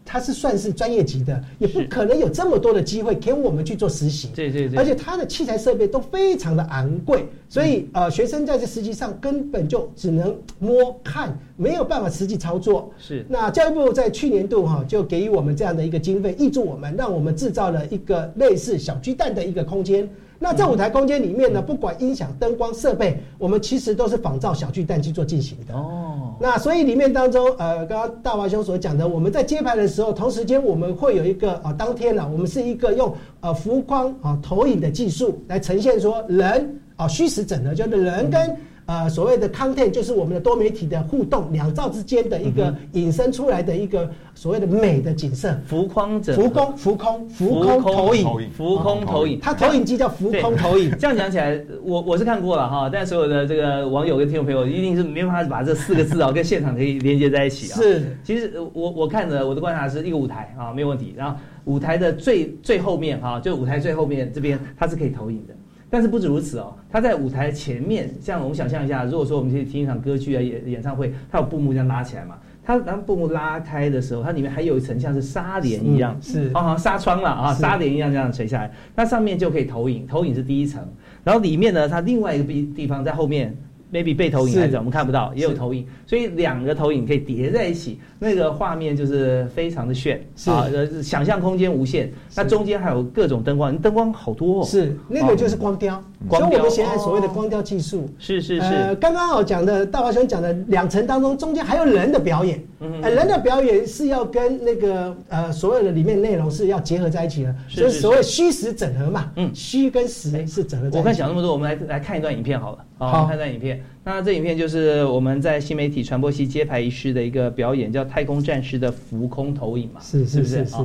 [0.07, 4.29] 它是算是专业级的，也不可能有这么多的机会给我们去做实习。
[4.33, 4.79] 对对对。
[4.79, 12.89] 而且它的器材设备都非常的昂贵，所以呃，学生在这实习上根本就只能摸看，没有办法实际操作。
[12.97, 13.25] 是。
[13.27, 20.09] 那教育部在去年度哈就给予我们这样的一个经费，挹注我们，让我们制造了一个类似小巨蛋的一个空间。
[20.39, 25.73] 那在舞台空间里面呢，不管音响、灯光、设备，我们其实都是仿照小巨蛋去做进行的。
[25.73, 26.35] 哦。
[26.39, 38.55] 那所以里面当中，呃，刚刚大华兄所讲的，我们在接拍的时候，同时间我们会有一个啊，当天呢，我们是一个用呃浮光啊投影的技术来呈现说人啊虚实整合，就是人跟。
[38.87, 45.53] 呃，所谓的 content 就是我们的多媒体的互动，两兆之间的一个引申出来的一个所谓的美的景色。
[45.65, 49.39] 浮光者，浮空，浮空，浮空投影，浮空投影。
[49.41, 50.89] 它投影机叫浮空投影。
[50.97, 57.75] 这样讲起来，我我是看过了哈，但所有的这个网友跟听众朋友一定是没办法把这四个字啊跟现场可以连接在一起啊。
[57.75, 61.13] 是，其实我我看着我的观察是一个舞台啊，没有问题。
[61.17, 65.53] 然后舞台的最最后面哈，就舞台最后面这边它是可以投影的。
[65.89, 80.85] 但是不止如此哦，它在舞台前面，像我们想象一下，如果说我们去听一场歌剧啊、演演唱会，它有布幕这样拉起来嘛，它当布幕拉开的时候，它里面还有一层像是纱帘一样，是啊，纱窗了啊，纱帘一样这样垂下来，那上面就可以投影，投影是第一层，
[81.23, 83.55] 然后里面呢，它另外一个地地方在后面。
[83.91, 92.11] Maybe 被投影还是我们看不到，也有投影，所以两个投影可以叠在一起，那个画面就是非常的炫啊，呃，想象空间无限。
[92.35, 94.65] 那中间还有各种灯光，灯光好多哦。
[94.65, 98.09] 是，那个就是光雕，所以我们现在所谓的光雕技术。
[98.19, 98.61] 是是是。
[98.61, 102.61] 呃，刚刚我讲的大华兄讲的两层当中，中间还有人的表演。
[102.79, 103.01] 嗯。
[103.01, 109.31] 呃，人的表演是要跟那个呃所有的里面内容是要结合在一起的，就是所谓虚实整合嘛。
[109.35, 109.49] 嗯。
[109.53, 110.97] 虚跟实是整合在一起。
[110.97, 112.79] 我看想那么多，我们来来看一段影片好了。
[112.99, 113.76] 好，看一段影片。
[114.03, 119.99] 那这影片就是我们在新媒体传播系揭牌仪式的一个表演，叫《太空战士》的浮空投影嘛？
[120.01, 120.75] 是是是是。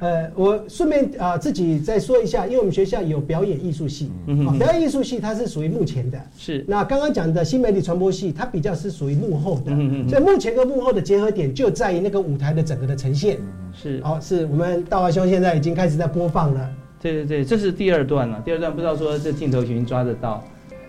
[0.00, 6.20] 呃，我顺便啊自己再说一下，因为我们学校有表演艺术系，嗯表演艺术系它是属于目前的。
[6.36, 6.64] 是。
[6.66, 9.70] 那刚刚讲的新媒体传播系，它比较是属于幕后的。
[9.70, 10.08] 嗯嗯。
[10.08, 13.38] 所以幕前跟幕后的结合点就在于那个舞台的整个的呈现。
[13.72, 14.00] 是。
[14.02, 16.70] 哦，是我们大华兄现在已经开始在播放了。
[17.00, 18.42] 对对对，这是第二段了。
[18.44, 20.42] 第二段不知道说这镜头群抓得到。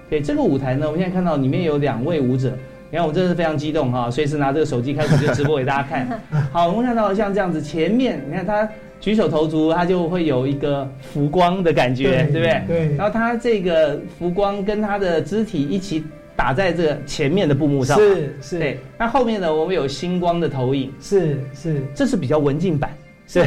[0.10, 2.56] 对这个舞台呢，我们现在看到里面有两位舞者，
[2.92, 6.08] 你看我真的是非常激动哈，随时拿这个手机开始就直播给大家看。
[6.54, 8.68] 好，我们看到像这样子，前面你看他
[9.00, 12.64] 举手投足，他就会有一个浮光的感觉，对不对？
[12.68, 12.96] 对。
[12.96, 16.04] 然后他这个浮光跟他的肢体一起
[16.36, 18.60] 打在这个前面的布幕上，是是。
[18.60, 22.92] 对，那后面呢，我们有星光的投影，是是，这是比较文静版。
[23.28, 23.44] 是，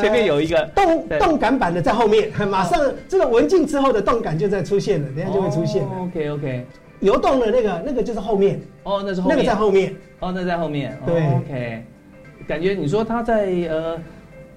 [0.00, 0.64] 前面有一个。
[0.74, 5.84] 动动感版的在后面，马上这个文静之后的动感就在出现了，等下就会出现。
[5.98, 6.66] OK OK，
[7.00, 8.60] 游动的那个那个就是后面。
[8.84, 9.94] 哦，那是后面，那个在后面。
[10.20, 10.96] 哦，那在后面。
[11.04, 11.84] 对，OK，
[12.46, 13.98] 感觉你说他在呃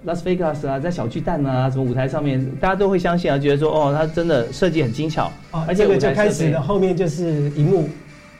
[0.03, 5.31] 拉斯维加斯啊，在小巨蛋啊，什么舞台上面，大家都会相信啊，觉得说哦，他真的设计很精巧，
[5.67, 7.89] 而且这个就开始了，后面就是荧幕。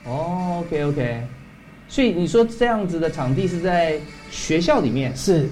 [0.06, 1.20] 哦，OK OK，
[1.88, 3.98] 所以你说这样子的场地是在
[4.30, 5.14] 学校里面？
[5.16, 5.48] 是。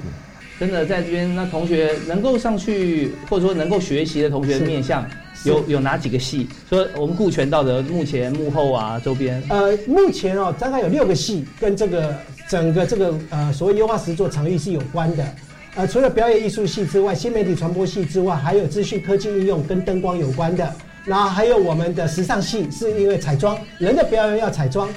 [0.62, 5.04] 真的在这边，那同学能够上去，或者说能够学习的同学的面向，
[5.42, 6.46] 有有哪几个系？
[6.70, 9.42] 说我们顾全道的目前幕后啊，周边。
[9.48, 12.14] 呃，目前哦，大概有六个系跟这个
[12.48, 15.26] 整个这个呃所谓优化实作场域是有关的。
[15.74, 20.72] 呃，除了表演艺术系之外，新媒体传播系之外，还有资讯科技应用跟灯光有关的。
[21.04, 24.88] 然后还有我们的时尚系，是因为彩妆，人的表演要彩妆。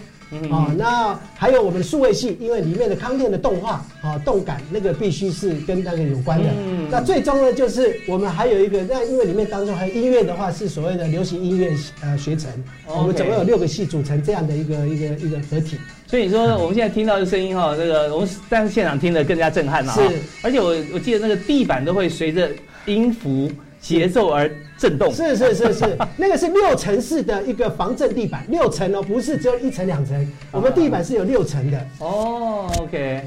[0.51, 6.49] 啊，那还有我们数位系，因为里面的康电的动画啊，动感那个必须是跟那个有关的。
[6.57, 11.71] 嗯那最终呢，就是我们还有一个，那因为里面当中还有音乐的话，是所谓的流行音乐
[12.01, 12.51] 呃学程。
[12.87, 15.77] 我们总共有六个系组成这样的一个一个一个合体。
[16.07, 19.93] 所以你说我们现在听到的声音哈，那个我们但是现场听的更加震撼了。
[19.93, 20.01] 是，
[20.43, 22.49] 而且我我记得那个地板都会随着
[22.85, 23.49] 音符。
[23.81, 31.79] 节奏而震动，是是是是， 那个是六层式的一个防震地板，六层哦，不是只有一层两层，我们地板是有六层的。
[31.99, 33.21] 哦，OK，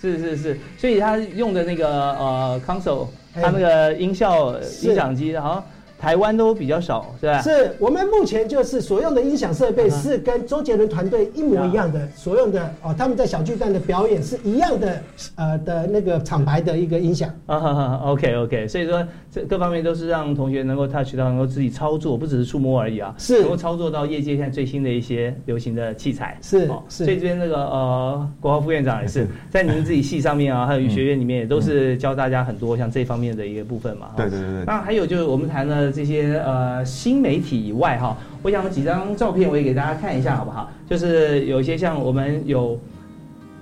[0.00, 5.64] 是是是，所以他用的那个呃 console，他那个音效音响机好像。
[5.98, 7.40] 台湾都比较少，是吧？
[7.40, 15.02] 是我们目前就是所用的音响设备是跟周杰伦团队一模一样的，所用的哦，他们在小巨蛋的表演是一样的，
[15.36, 17.30] 呃的那个厂牌的一个音响。
[17.46, 19.02] 啊哈哈，OK OK，所以说
[19.36, 26.38] 这各方面都是让同学能够 touch 到，能够自己操作，不只是触摸而已啊，是能够操作到业界现在最新的一些流行的器材。
[26.40, 27.04] 是，是。
[27.04, 34.08] 所以这边那个呃，国华副院长也是 在您自己系上面啊，还有学院里面也都是教大家很多像这方面的一个部分嘛。
[34.16, 34.64] 对对对对。
[34.64, 35.92] 那还有就是我们谈了。
[35.96, 40.70] 这些呃新媒体以外哈，我想几张照片我也给大家看一下好不好？
[40.88, 42.78] 就是有一些像我们有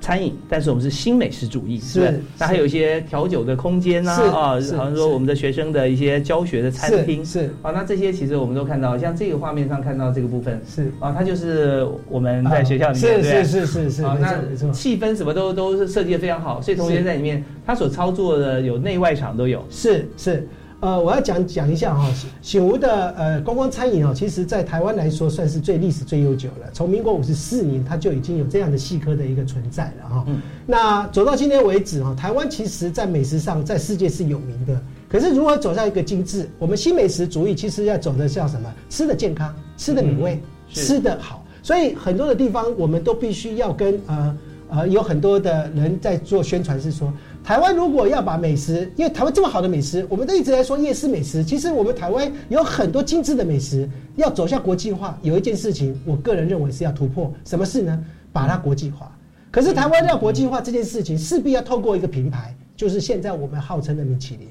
[0.04, 2.20] 餐饮，但是我们是新美食主义，是。
[2.38, 7.50] 那还有一些调酒的空间呐，啊，好像说我们的学生的一些教学的餐厅，是。
[7.62, 10.92] 啊，那这些其实我们都看到，像这个画面上看到这个部分，是。
[11.00, 14.02] 啊，它就是我们在学校里面，是是是是是。
[14.02, 20.46] 啊，那气氛什么都都是设计的非常好，所以同学在里面，他所操作的有内外场都有，是是。
[20.84, 22.12] 呃，我要讲讲一下哈，
[22.42, 26.68] 醒吾的呃观光餐饮哦，其实在台湾来说算是最历史最悠久了。
[26.74, 30.26] 从民国五十四年，它就已经有这样的细科的一个存在了哈。
[30.66, 34.78] 那走到今天为止哈，台湾其实在美食上在世界是有名的。
[35.08, 36.46] 可是如何走向一个精致？
[36.58, 38.70] 我们新美食主义其实要走的叫什么？
[38.90, 40.38] 吃的健康，吃的美味，
[40.70, 41.42] 吃的好。
[41.62, 44.36] 所以很多的地方我们都必须要跟呃
[44.68, 47.10] 呃有很多的人在做宣传，是说。
[47.44, 51.44] 台湾如果要把美食，因为台湾这么好的美食，我们都一直在说夜市美食。
[51.44, 53.86] 其实我们台湾有很多精致的美食，
[54.16, 57.30] 要走向国际化，有一件事情，我个人认为是要突破。
[57.44, 58.02] 什么事呢？
[58.32, 59.14] 把它国际化。
[59.50, 64.48] 可是台湾要国际化这件事情，势必要透过一个品牌，就是现在我们号称的米其林。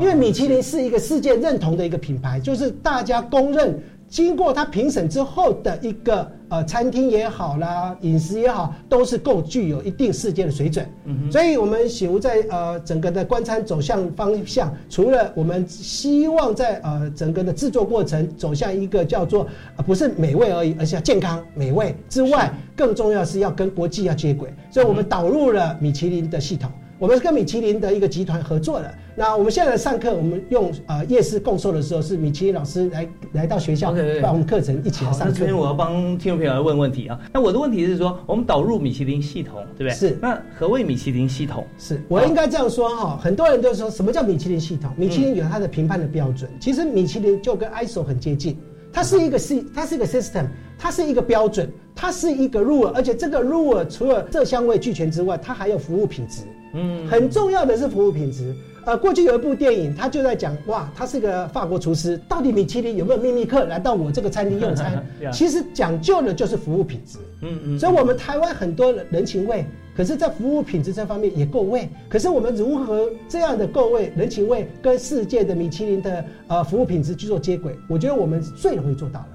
[0.00, 3.80] 因为米其林是一个世界认同的一个品牌，就是大家公认。
[4.14, 10.86] 经过他评审之后的一个呃餐厅也好啦，饮食也好，都是够具有一定世界的水准。
[11.04, 24.48] 嗯所以，我们醒吾在呃整个的观餐走向方向，除了我们希望在呃整个的制作过程走向一个叫做呃不是美味而已，而是要健康美味之外，更重要是要跟国际要接轨。
[24.70, 26.70] 所以我们导入了米其林的系统。
[26.98, 28.94] 我们是跟米其林的一个集团合作的。
[29.16, 33.92] 那我们现在上课，我们用呃夜市共售的时候，是米其林老师来来到学校，
[34.22, 35.26] 把我们课程一起来上。
[35.28, 37.18] 那这边我要帮听众朋友来问问题啊。
[37.32, 39.94] 那我的问题是说，我们导入米其林系统，对不对？
[39.94, 40.16] 是。
[40.22, 41.66] 那何谓米其林系统？
[41.78, 43.18] 是我应该这样说哈。
[43.20, 44.92] 很多人都说什么叫米其林系统？
[44.96, 46.48] 米其林有它的评判的标准。
[46.60, 48.56] 其实米其林就跟 ISO 很接近，
[48.92, 50.46] 它是一个系，它是一个 system，
[50.78, 56.42] 它是一个标准，它是一个 rule，而且这个 rule 除了色香味俱全之外，它还有服务品质。
[56.74, 58.54] 嗯，很重要的是服务品质。
[58.84, 65.02] 呃，过去有一部电影，他就在讲，哇，他是个法国厨师，到底米其林有没有秘密客来到我这个餐厅用餐？
[65.32, 67.18] 其实讲究的就是服务品质。
[67.40, 67.78] 嗯嗯。
[67.78, 69.64] 所以，我们台湾很多人情味，
[69.96, 71.88] 可是，在服务品质这方面也够味。
[72.10, 77.74] 可是，我们如何这样的够味、人情味，跟世界的米其林的呃服务品质去做接轨？
[77.88, 79.28] 我觉得我们最容易做到了。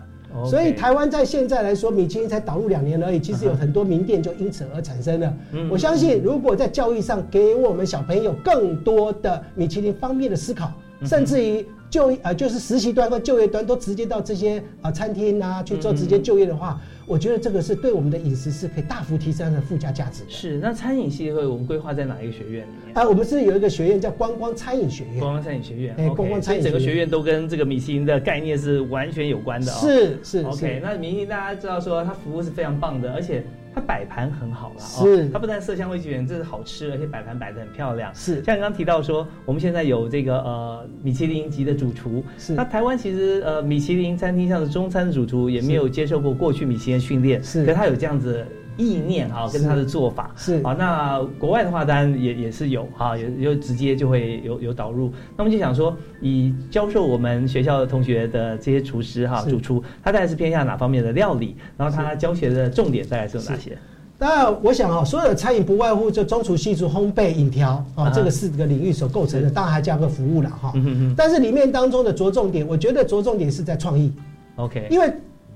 [0.46, 5.34] 所以台湾在现在来说，米其林才导入两年而已，其实有很多名店就因此而产生了。
[5.70, 10.72] 我相信，如果在教育上给我们小朋友更多的米其林方面的思考，
[11.06, 11.66] 甚至于。
[11.90, 20.22] 就呃，就是实习端和就业端都直接到这些啊餐厅啊去做直接就业的话，我觉得这个是对我们的饮食是可以大幅提升的附加价值。
[20.28, 22.96] 是，那餐饮系会我们规划在哪一个学院里面？
[22.96, 25.20] 啊，我们是有一个学院叫观光餐饮学院。
[25.20, 29.72] 观光餐饮学院，哎，观光餐饮，整个学院都跟这个米其林的概念是完全有关的。
[29.72, 30.44] 是是。
[30.44, 33.44] OK，那米其林大家知道说它服务是非常棒的，而且。
[33.74, 35.30] 它摆盘很好了，是。
[35.30, 38.14] 它不但色香味俱全，这是好吃，而且摆盘摆的很漂亮。
[38.16, 38.44] 是。
[38.44, 42.54] 像你刚刚提到说，我们现在有这个呃米其林级的主厨，是。
[42.54, 48.46] 那台湾其实呃米其林餐厅像是中餐的主厨也没有接受过过去米其林训练，是，可是他有这样子
[48.80, 50.74] 意念哈，跟他的做法是啊。
[50.74, 55.12] 那国外的话当然也也是有哈，有有直接就会有有导入。
[55.36, 61.56] 那么就想说，以教授我们学校的同学的这些厨师哈主厨，他大概是偏向哪方面的料理？
[61.78, 63.78] 然后他教学的重点大概是有哪些？
[64.18, 70.74] 当然，我想啊，所有的餐饮不外乎就中厨、西厨、烘焙、饮调啊，这个四个领域所构成的，当然还加个服务了哈。
[71.16, 74.12] 但是里面当中的着重点，我觉得着重点是在创意。
[74.58, 75.10] OK，因为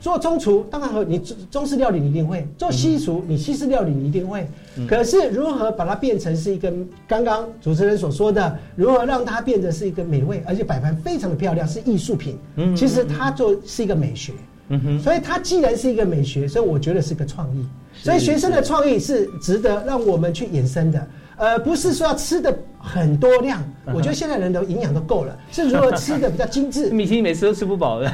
[0.03, 1.17] 做中厨，当然和你
[1.49, 4.45] 中式料理你一定会；做西厨，你西式料理你一定会。
[4.85, 6.69] 可是如何把它变成是一个
[7.07, 12.37] 刚刚主持人所说的，如何让它变得是一个美味，而且摆盘非常的漂亮，是艺术品。
[12.57, 14.33] 嗯，其实它做是一个美学。
[14.67, 17.65] 嗯哼，所以它既然是一个美学，所以我觉得是个创意。
[17.93, 22.53] 所以学生的创意是值得让我们去延伸的，呃，不是说要吃的
[22.83, 23.63] 很多量。
[23.93, 26.89] 我觉得现在人的营养都够了，是如何吃的比较精致。
[26.93, 28.07] 米其林每次都吃不饱的，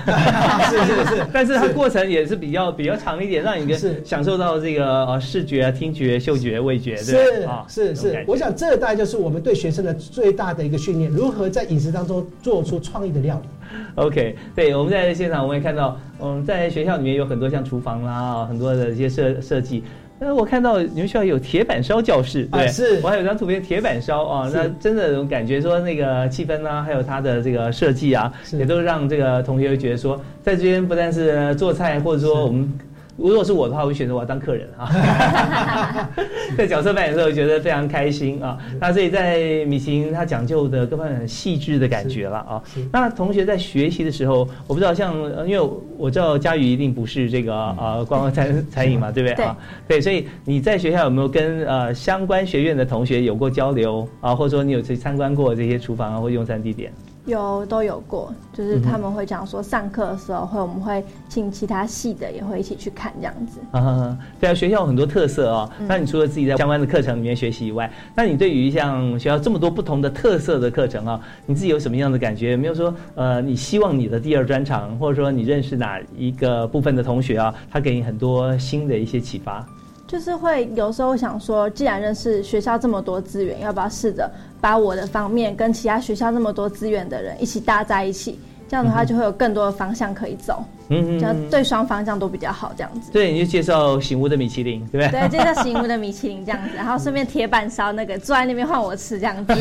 [0.70, 8.24] 是 是是， 但是它过程也是比较比较长一点，让你是享受到这个呃视觉、听觉、嗅觉、味觉，是是是。
[8.28, 13.50] 我想这大概就是我们对学生的最大的一个训练，如何在饮食当中做出创意的料理。
[13.96, 19.84] OK，对，我们在现场我们也看到，嗯，在学校里面有很多像厨房啦，很多的一些设设计。
[20.20, 23.00] 那我看到你们学校有铁板烧教室，对，是。
[23.02, 32.72] 我还有张图片，铁板烧啊，那真的感觉说那个气氛呢，还有它的这个设计啊，也都让这个同学觉得说，在这边不但是做菜，或者说我们。
[33.20, 34.90] 如果是我的话，我会选择我要当客人啊，
[36.58, 38.58] 在角色扮演的时候觉得非常开心啊。
[38.80, 42.64] 那所以在米其林，它讲究的各方面很细致的感觉了啊。
[42.92, 45.16] 那同学在学习的时候，我不知道像，
[45.48, 49.58] 因为我知道佳宇一定不是这个呃观光餐 餐饮嘛，对不对啊？
[49.88, 54.34] 对，所以你在学校有没有跟呃相关学院的同学有过交流啊？
[54.34, 56.92] 或者说你有去参观过这些厨房啊或用餐地点？
[57.26, 63.60] 有都有过，就是他们会讲说上课的时候会，我们会请其他系的也会一起去看这样子。
[63.72, 65.70] 啊，对啊，学校有很多特色哦。
[65.88, 72.52] 那你除了自己在相关的课程里面学习以外，那你对于像学校这么多不同的特色的课程啊，你自己有什么样的感觉？
[72.54, 79.66] 有没有说呃，你希望你的第二专长，或者说你认识哪一个部分的同学啊，他给你很多新的一些启发？
[80.10, 84.28] 就是会有时候想说，既然认识学校这么多资源，要不要试着
[84.60, 88.40] 把我的方面跟其他学校那么多资源的人一起搭在一起？
[88.68, 90.64] 这样的话就会有更多的方向可以走。
[90.90, 93.12] 嗯，这样对双方这样都比较好，这样子。
[93.12, 95.22] 对，你就介绍醒屋的米其林，对不对？
[95.22, 99.54] 对，介绍醒屋的米其林这样子，然后顺便铁板烧那个坐在那边换我吃这样子。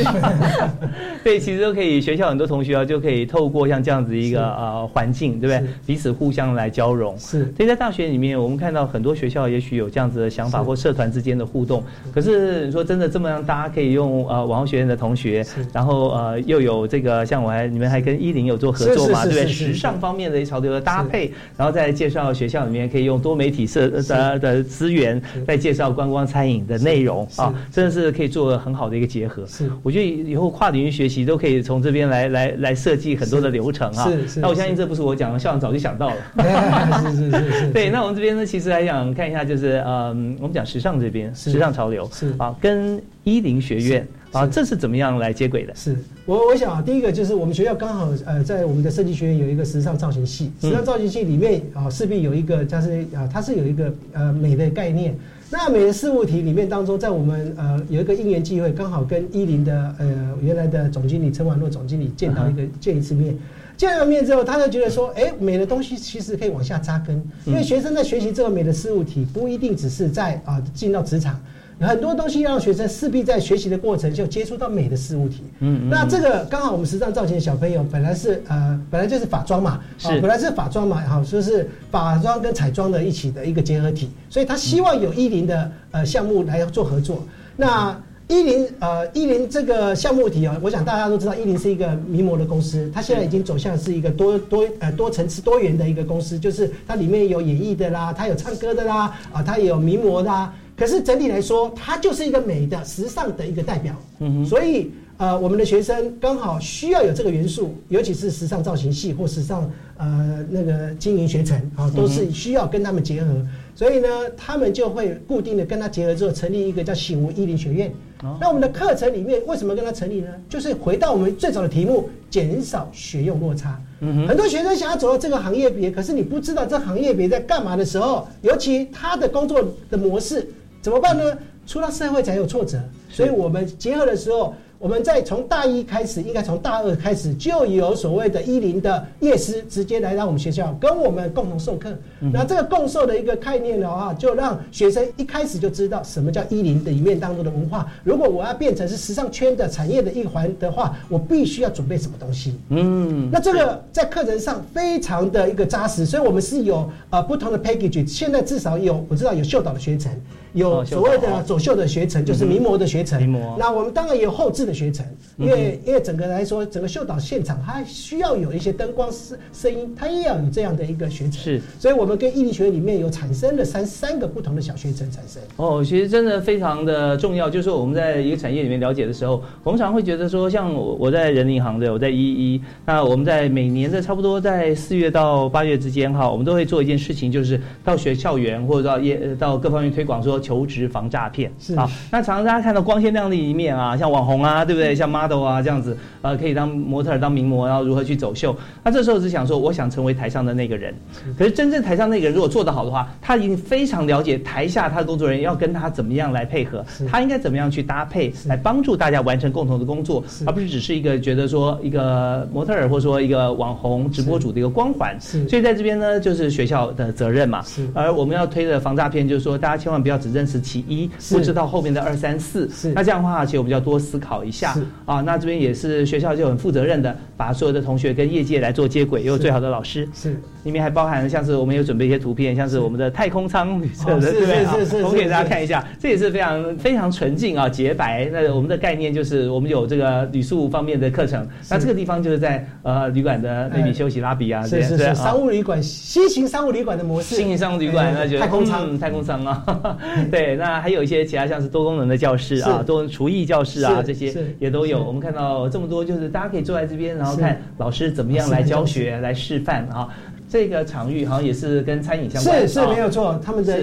[1.22, 2.00] 对，其实都可以。
[2.00, 5.70] 学校很多同学啊，就可以透过像这样子一个呃环境，对不对？
[5.84, 7.18] 彼此互相来交融。
[7.18, 7.52] 是。
[7.56, 11.82] 所以在大学里面，我们看到很多学校也许有这样子的想法或社团之间的互动。
[12.14, 19.46] 可是你说真的这么让大家可以用呃网络学院的同学，然后呃又有这个像我还你们还跟依林有做合作嘛，对不对？
[19.48, 21.17] 时尚方面的潮流的搭配。
[21.56, 29.46] 然后再介绍学校里面可以用多媒体设的的资源，再介绍观光餐饮的内容啊，真的是可以做很好的一个结合。
[29.46, 34.10] 是，我觉得以后跨领域学习都可以从这边来来来设计很多的流程啊。
[34.10, 34.40] 是是。
[34.40, 36.16] 那我相信这不是我讲的，校长早就想到了。
[37.02, 37.72] 是是是是。
[37.72, 44.06] 对，那我们这边呢，其实还想看一下，就是嗯，我们讲时尚这边，时尚潮流是啊，跟伊林学院。
[44.32, 45.74] 啊，这是怎么样来接轨的？
[45.74, 55.14] 是我我想啊，第一个就是我们学校刚好呃，在我们的设计学院有一个时尚造型系，时尚造型系里面啊，势必有一个，它是啊，它是有一个呃美的概念。
[55.50, 63.34] 那美的事物体里面当中，在我们呃有一个因缘机会，刚好跟伊林的呃原来的总经理陈婉若总经理见到一个见一次面，
[63.74, 71.40] 见了面之后，他就觉得说，哎，美的东西其实可以往下扎根，因为学生在学习这个美的事物体，不一定只是在啊进到职场。
[71.80, 75.44] 很多东西让学生势必在学习的过程就接触到美的事物体。
[75.60, 87.24] 嗯，那这个刚好我们时尚造型的小朋友本来是呃本来就是法妆嘛，是本来是法妆嘛，好说是法妆跟彩妆的一起的一个结合体，所以他希望有伊林的呃项目来做合作。
[87.56, 100.50] 那伊林呃伊林这个项目体啊，我想大家都知道，伊林是一个名模的公司，它现在已经走向是一个多多呃多层次多元的一个公司，就是它里面有演艺的啦，它有唱歌的啦，啊它也有名模的。
[100.78, 103.92] 可是整体来说，它就是一个美的、时尚的一个代表。
[104.20, 113.28] 嗯哼，所以呃，我们的学生刚好需要有这个元素，尤其是时尚造型系或时尚呃那个经营学程啊，都是需要跟他们结合。
[113.74, 117.92] 所以呢，他们就会固定的跟他结合之后，成立一个叫醒吾伊林学院。
[118.40, 120.28] 那我们的课程里面为什么跟他成立呢？
[120.48, 123.80] 就是回到我们最早的题目，减少学用落差。
[124.00, 129.60] 嗯哼，很多学生想要走到这个行业别，可是你不知道这行业别在干嘛的时候，尤其他的工作
[129.90, 130.48] 的模式。
[130.88, 131.36] 怎么办呢？
[131.66, 132.78] 出了社会才有挫折，
[133.10, 141.94] 所以我们结合的时候，我们在从大一开始，应该从大二开始就有所谓的一零的夜师直接来到我们学校跟我们共同授课。
[142.32, 147.86] 那这个共授的一个概念的话，就让学生一开始就知道什么叫一零的里面当中的文化。
[148.02, 152.58] 如果我要变成是时尚圈的产业的一环的话，我必须要准备什么东西？
[152.70, 158.06] 嗯，那这个在课程上非常的一个扎实，所以我们是有呃不同的 package。
[158.08, 160.10] 现在至少有我知道有秀导的学程。
[160.58, 163.18] 有所谓的走秀的学程，就是名模的学程。
[163.20, 163.56] 名模。
[163.58, 165.06] 那我们当然也有后置的学程，
[165.36, 171.32] 因为因为整个来说，整个秀导现场它需要有一些灯光、声声音，它也要有这样的一个学程。
[171.32, 171.60] 是。
[171.78, 175.42] 所以我们跟艺力学院里面有产生了三三个不同的小学程产生。
[175.56, 191.52] 哦，其实真的非常的重要，就是说我们在一个产业里面了解的时候，我们常常会觉得说，像我我在人银行的，我在一一，那我们在每年的差不多在四月到八月之间哈，我们都会做一件事情，就是到学校园或者到业到各方面推广说求职防诈骗。
[191.58, 194.94] 是啊，那常常大家看到光鲜亮丽一面啊，像网红啊，对不对？
[194.94, 198.56] 像 model 啊这样子，呃，可以当模特当名模，然后如何去走秀？
[198.82, 200.94] 那这时候只想说，我想成为台上的那个人。
[201.36, 215.14] 可是真正台上那个人如果做得好的话，他已经非常了解台下他的工作人员要跟他怎么样来配合，他应该怎么样去搭配，来帮助大家完成共同的工作，而不是只是一个觉得说一个模特儿或者说一个网红直播主的一个光环。
[215.20, 217.62] 所以在这边呢，就是学校的责任嘛。
[217.92, 222.68] 而我们要推的防诈骗，就是说大家千万不要只认识其一，不知道后面的二三四。
[222.94, 224.74] 那这样的话，其实我们就要多思考一下
[225.04, 225.20] 啊。
[225.20, 230.08] 那这边也是学校就很负责任的，把所有的同学跟业界来做接轨，有最好的老师。
[230.14, 234.64] 是，里面还包含像是我们有准备一些图片，像是我们的太空舱旅测的，对不对？
[234.66, 238.28] 是是是，我给大家看一下，这也是非常非常纯净啊，洁白。
[238.32, 241.46] 那我们的概念就是我们有这个旅宿方面的课程。
[241.70, 249.96] 那这个地方就是在呃旅馆的 maybe 休息拉比啊，是是是，商务旅馆新型商务旅馆的模式，新型商务旅馆那就太空舱，太空舱啊。
[250.30, 255.02] 对，那还有一些其他像是多功能的教室啊，多厨艺教室啊，这些也都有。
[255.02, 260.08] 我们看到这么多，就是大家可以坐在这边，然后看老师怎么样来教学、来示范啊。
[260.48, 263.38] 这个场域好像也是跟餐饮相关，是是没有错。
[263.44, 263.80] 他们的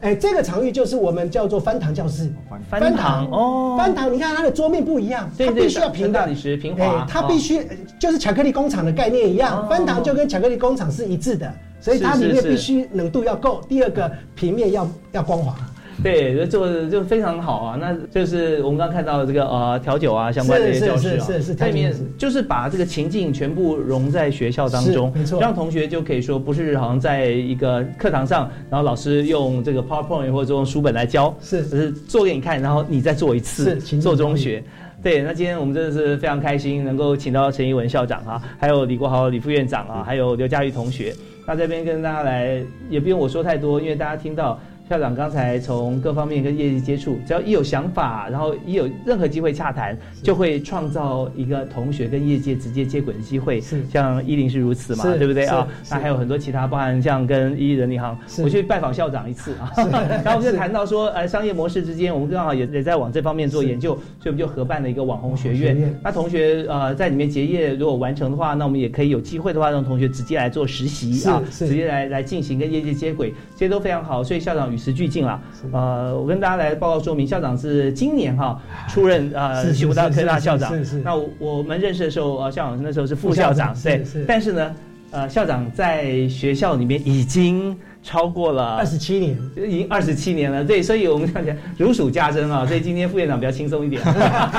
[0.00, 2.30] 哎，这个场域就是我们叫做翻糖教室。
[2.68, 7.66] 翻糖哦，翻糖，你看它的桌面不一样，它必须要平大理石平滑，它必须
[7.98, 15.56] 就是巧克力工厂的概念一样，翻糖就跟巧克力工厂是一致的，所以它里面必须冷度要够，第二个平面要要光滑。
[16.02, 17.78] 对，做的就非常好啊！
[17.80, 34.62] 那就是我们刚刚看到这个呃调酒啊相关的一些教室啊，是是是，它里面就是把这个情境全部融在学校当中，没错，让同学就可以说不是好像在一个课堂上，然后老师用这个 PowerPoint 或者用书本来教，是，只是做给你看，然后你再做一次，做中学。
[35.02, 41.14] 对，那今天我们真的是非常开心，能够请到陈一文校长啊，还有李国豪李副院长啊，还有刘佳玉同学，
[41.46, 44.60] 那这边跟大家来，也不用我说太多，因为大家听到。
[44.88, 53.60] 校长刚才从各方面跟业界接触，只要一有想法，然后一有任何机会洽谈，就会创造一个同学跟业界直接接轨的机会。
[53.60, 55.68] 是，像伊林是如此嘛，对不对啊？
[55.90, 59.70] 那还有很多其他，包含像跟伊人银行，我去拜访校长一次啊，
[60.24, 65.94] 然后我们就谈到说，呃，商业模式之间，我们刚好也也在往这方面做研究，所以我们就合办了一个网红学院。
[66.02, 74.24] 那同学呃在里面结业，如果完成的话，那我们也可以有机会的话，让同学直接来做实习啊，直接来来进行跟业界接轨，这些都非常好。
[74.24, 75.40] 所以校长与时俱进了。
[75.72, 80.74] 呃，我跟大家来报告说明，校长是今年哈出任呃西湖大科大校长。
[80.76, 80.96] 是是。
[81.00, 84.04] 那我们认识的时候，呃，校长那时候是副校长，对。
[84.26, 84.74] 但是呢，
[85.10, 87.76] 呃，校长在学校里面已经。
[88.08, 90.64] 超过了二十七年，已经二十七年了。
[90.64, 92.64] 对，所以我们看起来如数家珍啊。
[92.66, 94.00] 所以今天副院长比较轻松一点。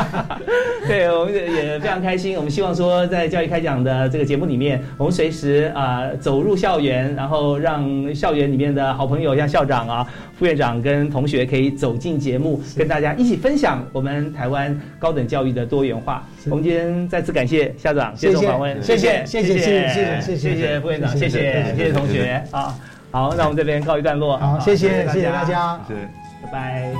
[0.88, 2.38] 对，我们也非常开心。
[2.38, 16.24] 我们希望说，在教育开讲的这个节目里面，我们随时啊走入校园，然后让校园里面的好朋友，像校长啊、副院长跟同学，可以走进节目，跟大家一起分享我们台湾高等教育的多元化。
[16.52, 22.76] 我们今天再次感谢校长接受访问，谢谢谢谢谢谢谢谢谢谢副院长，谢谢谢谢同学啊。
[23.12, 24.38] 好，那我们这边告一段落。
[24.38, 26.07] 好，谢谢，谢谢大家，谢谢，
[26.51, 26.93] 拜拜。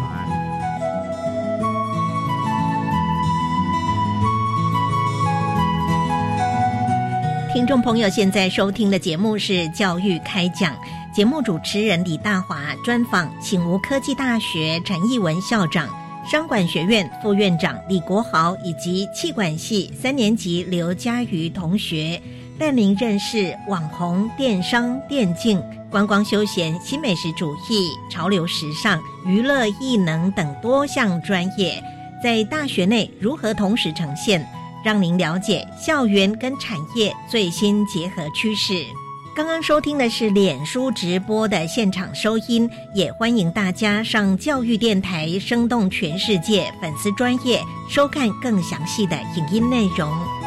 [7.54, 10.74] 听众朋友，现在收听的节目是《教育开讲》，
[11.14, 15.88] 节目主持人李大华专访醒吾科技大学陈义文校长、
[16.26, 22.20] 商管学院副院长李国豪以及气管系三年级刘佳瑜同学，
[22.58, 25.62] 带您认识网红电商、电竞。
[25.90, 31.84] 观光休闲、新美食主义、潮流时尚、娱乐艺能等多项专业，
[32.24, 34.48] 在大学内如何同时呈现，
[34.86, 38.86] 让您了解校园跟产业最新结合趋势。
[39.36, 50.39] 刚刚收听的是脸书直播的现场收音，也欢迎大家上教育电台生动全世界粉丝专业收看更详细的影音内容。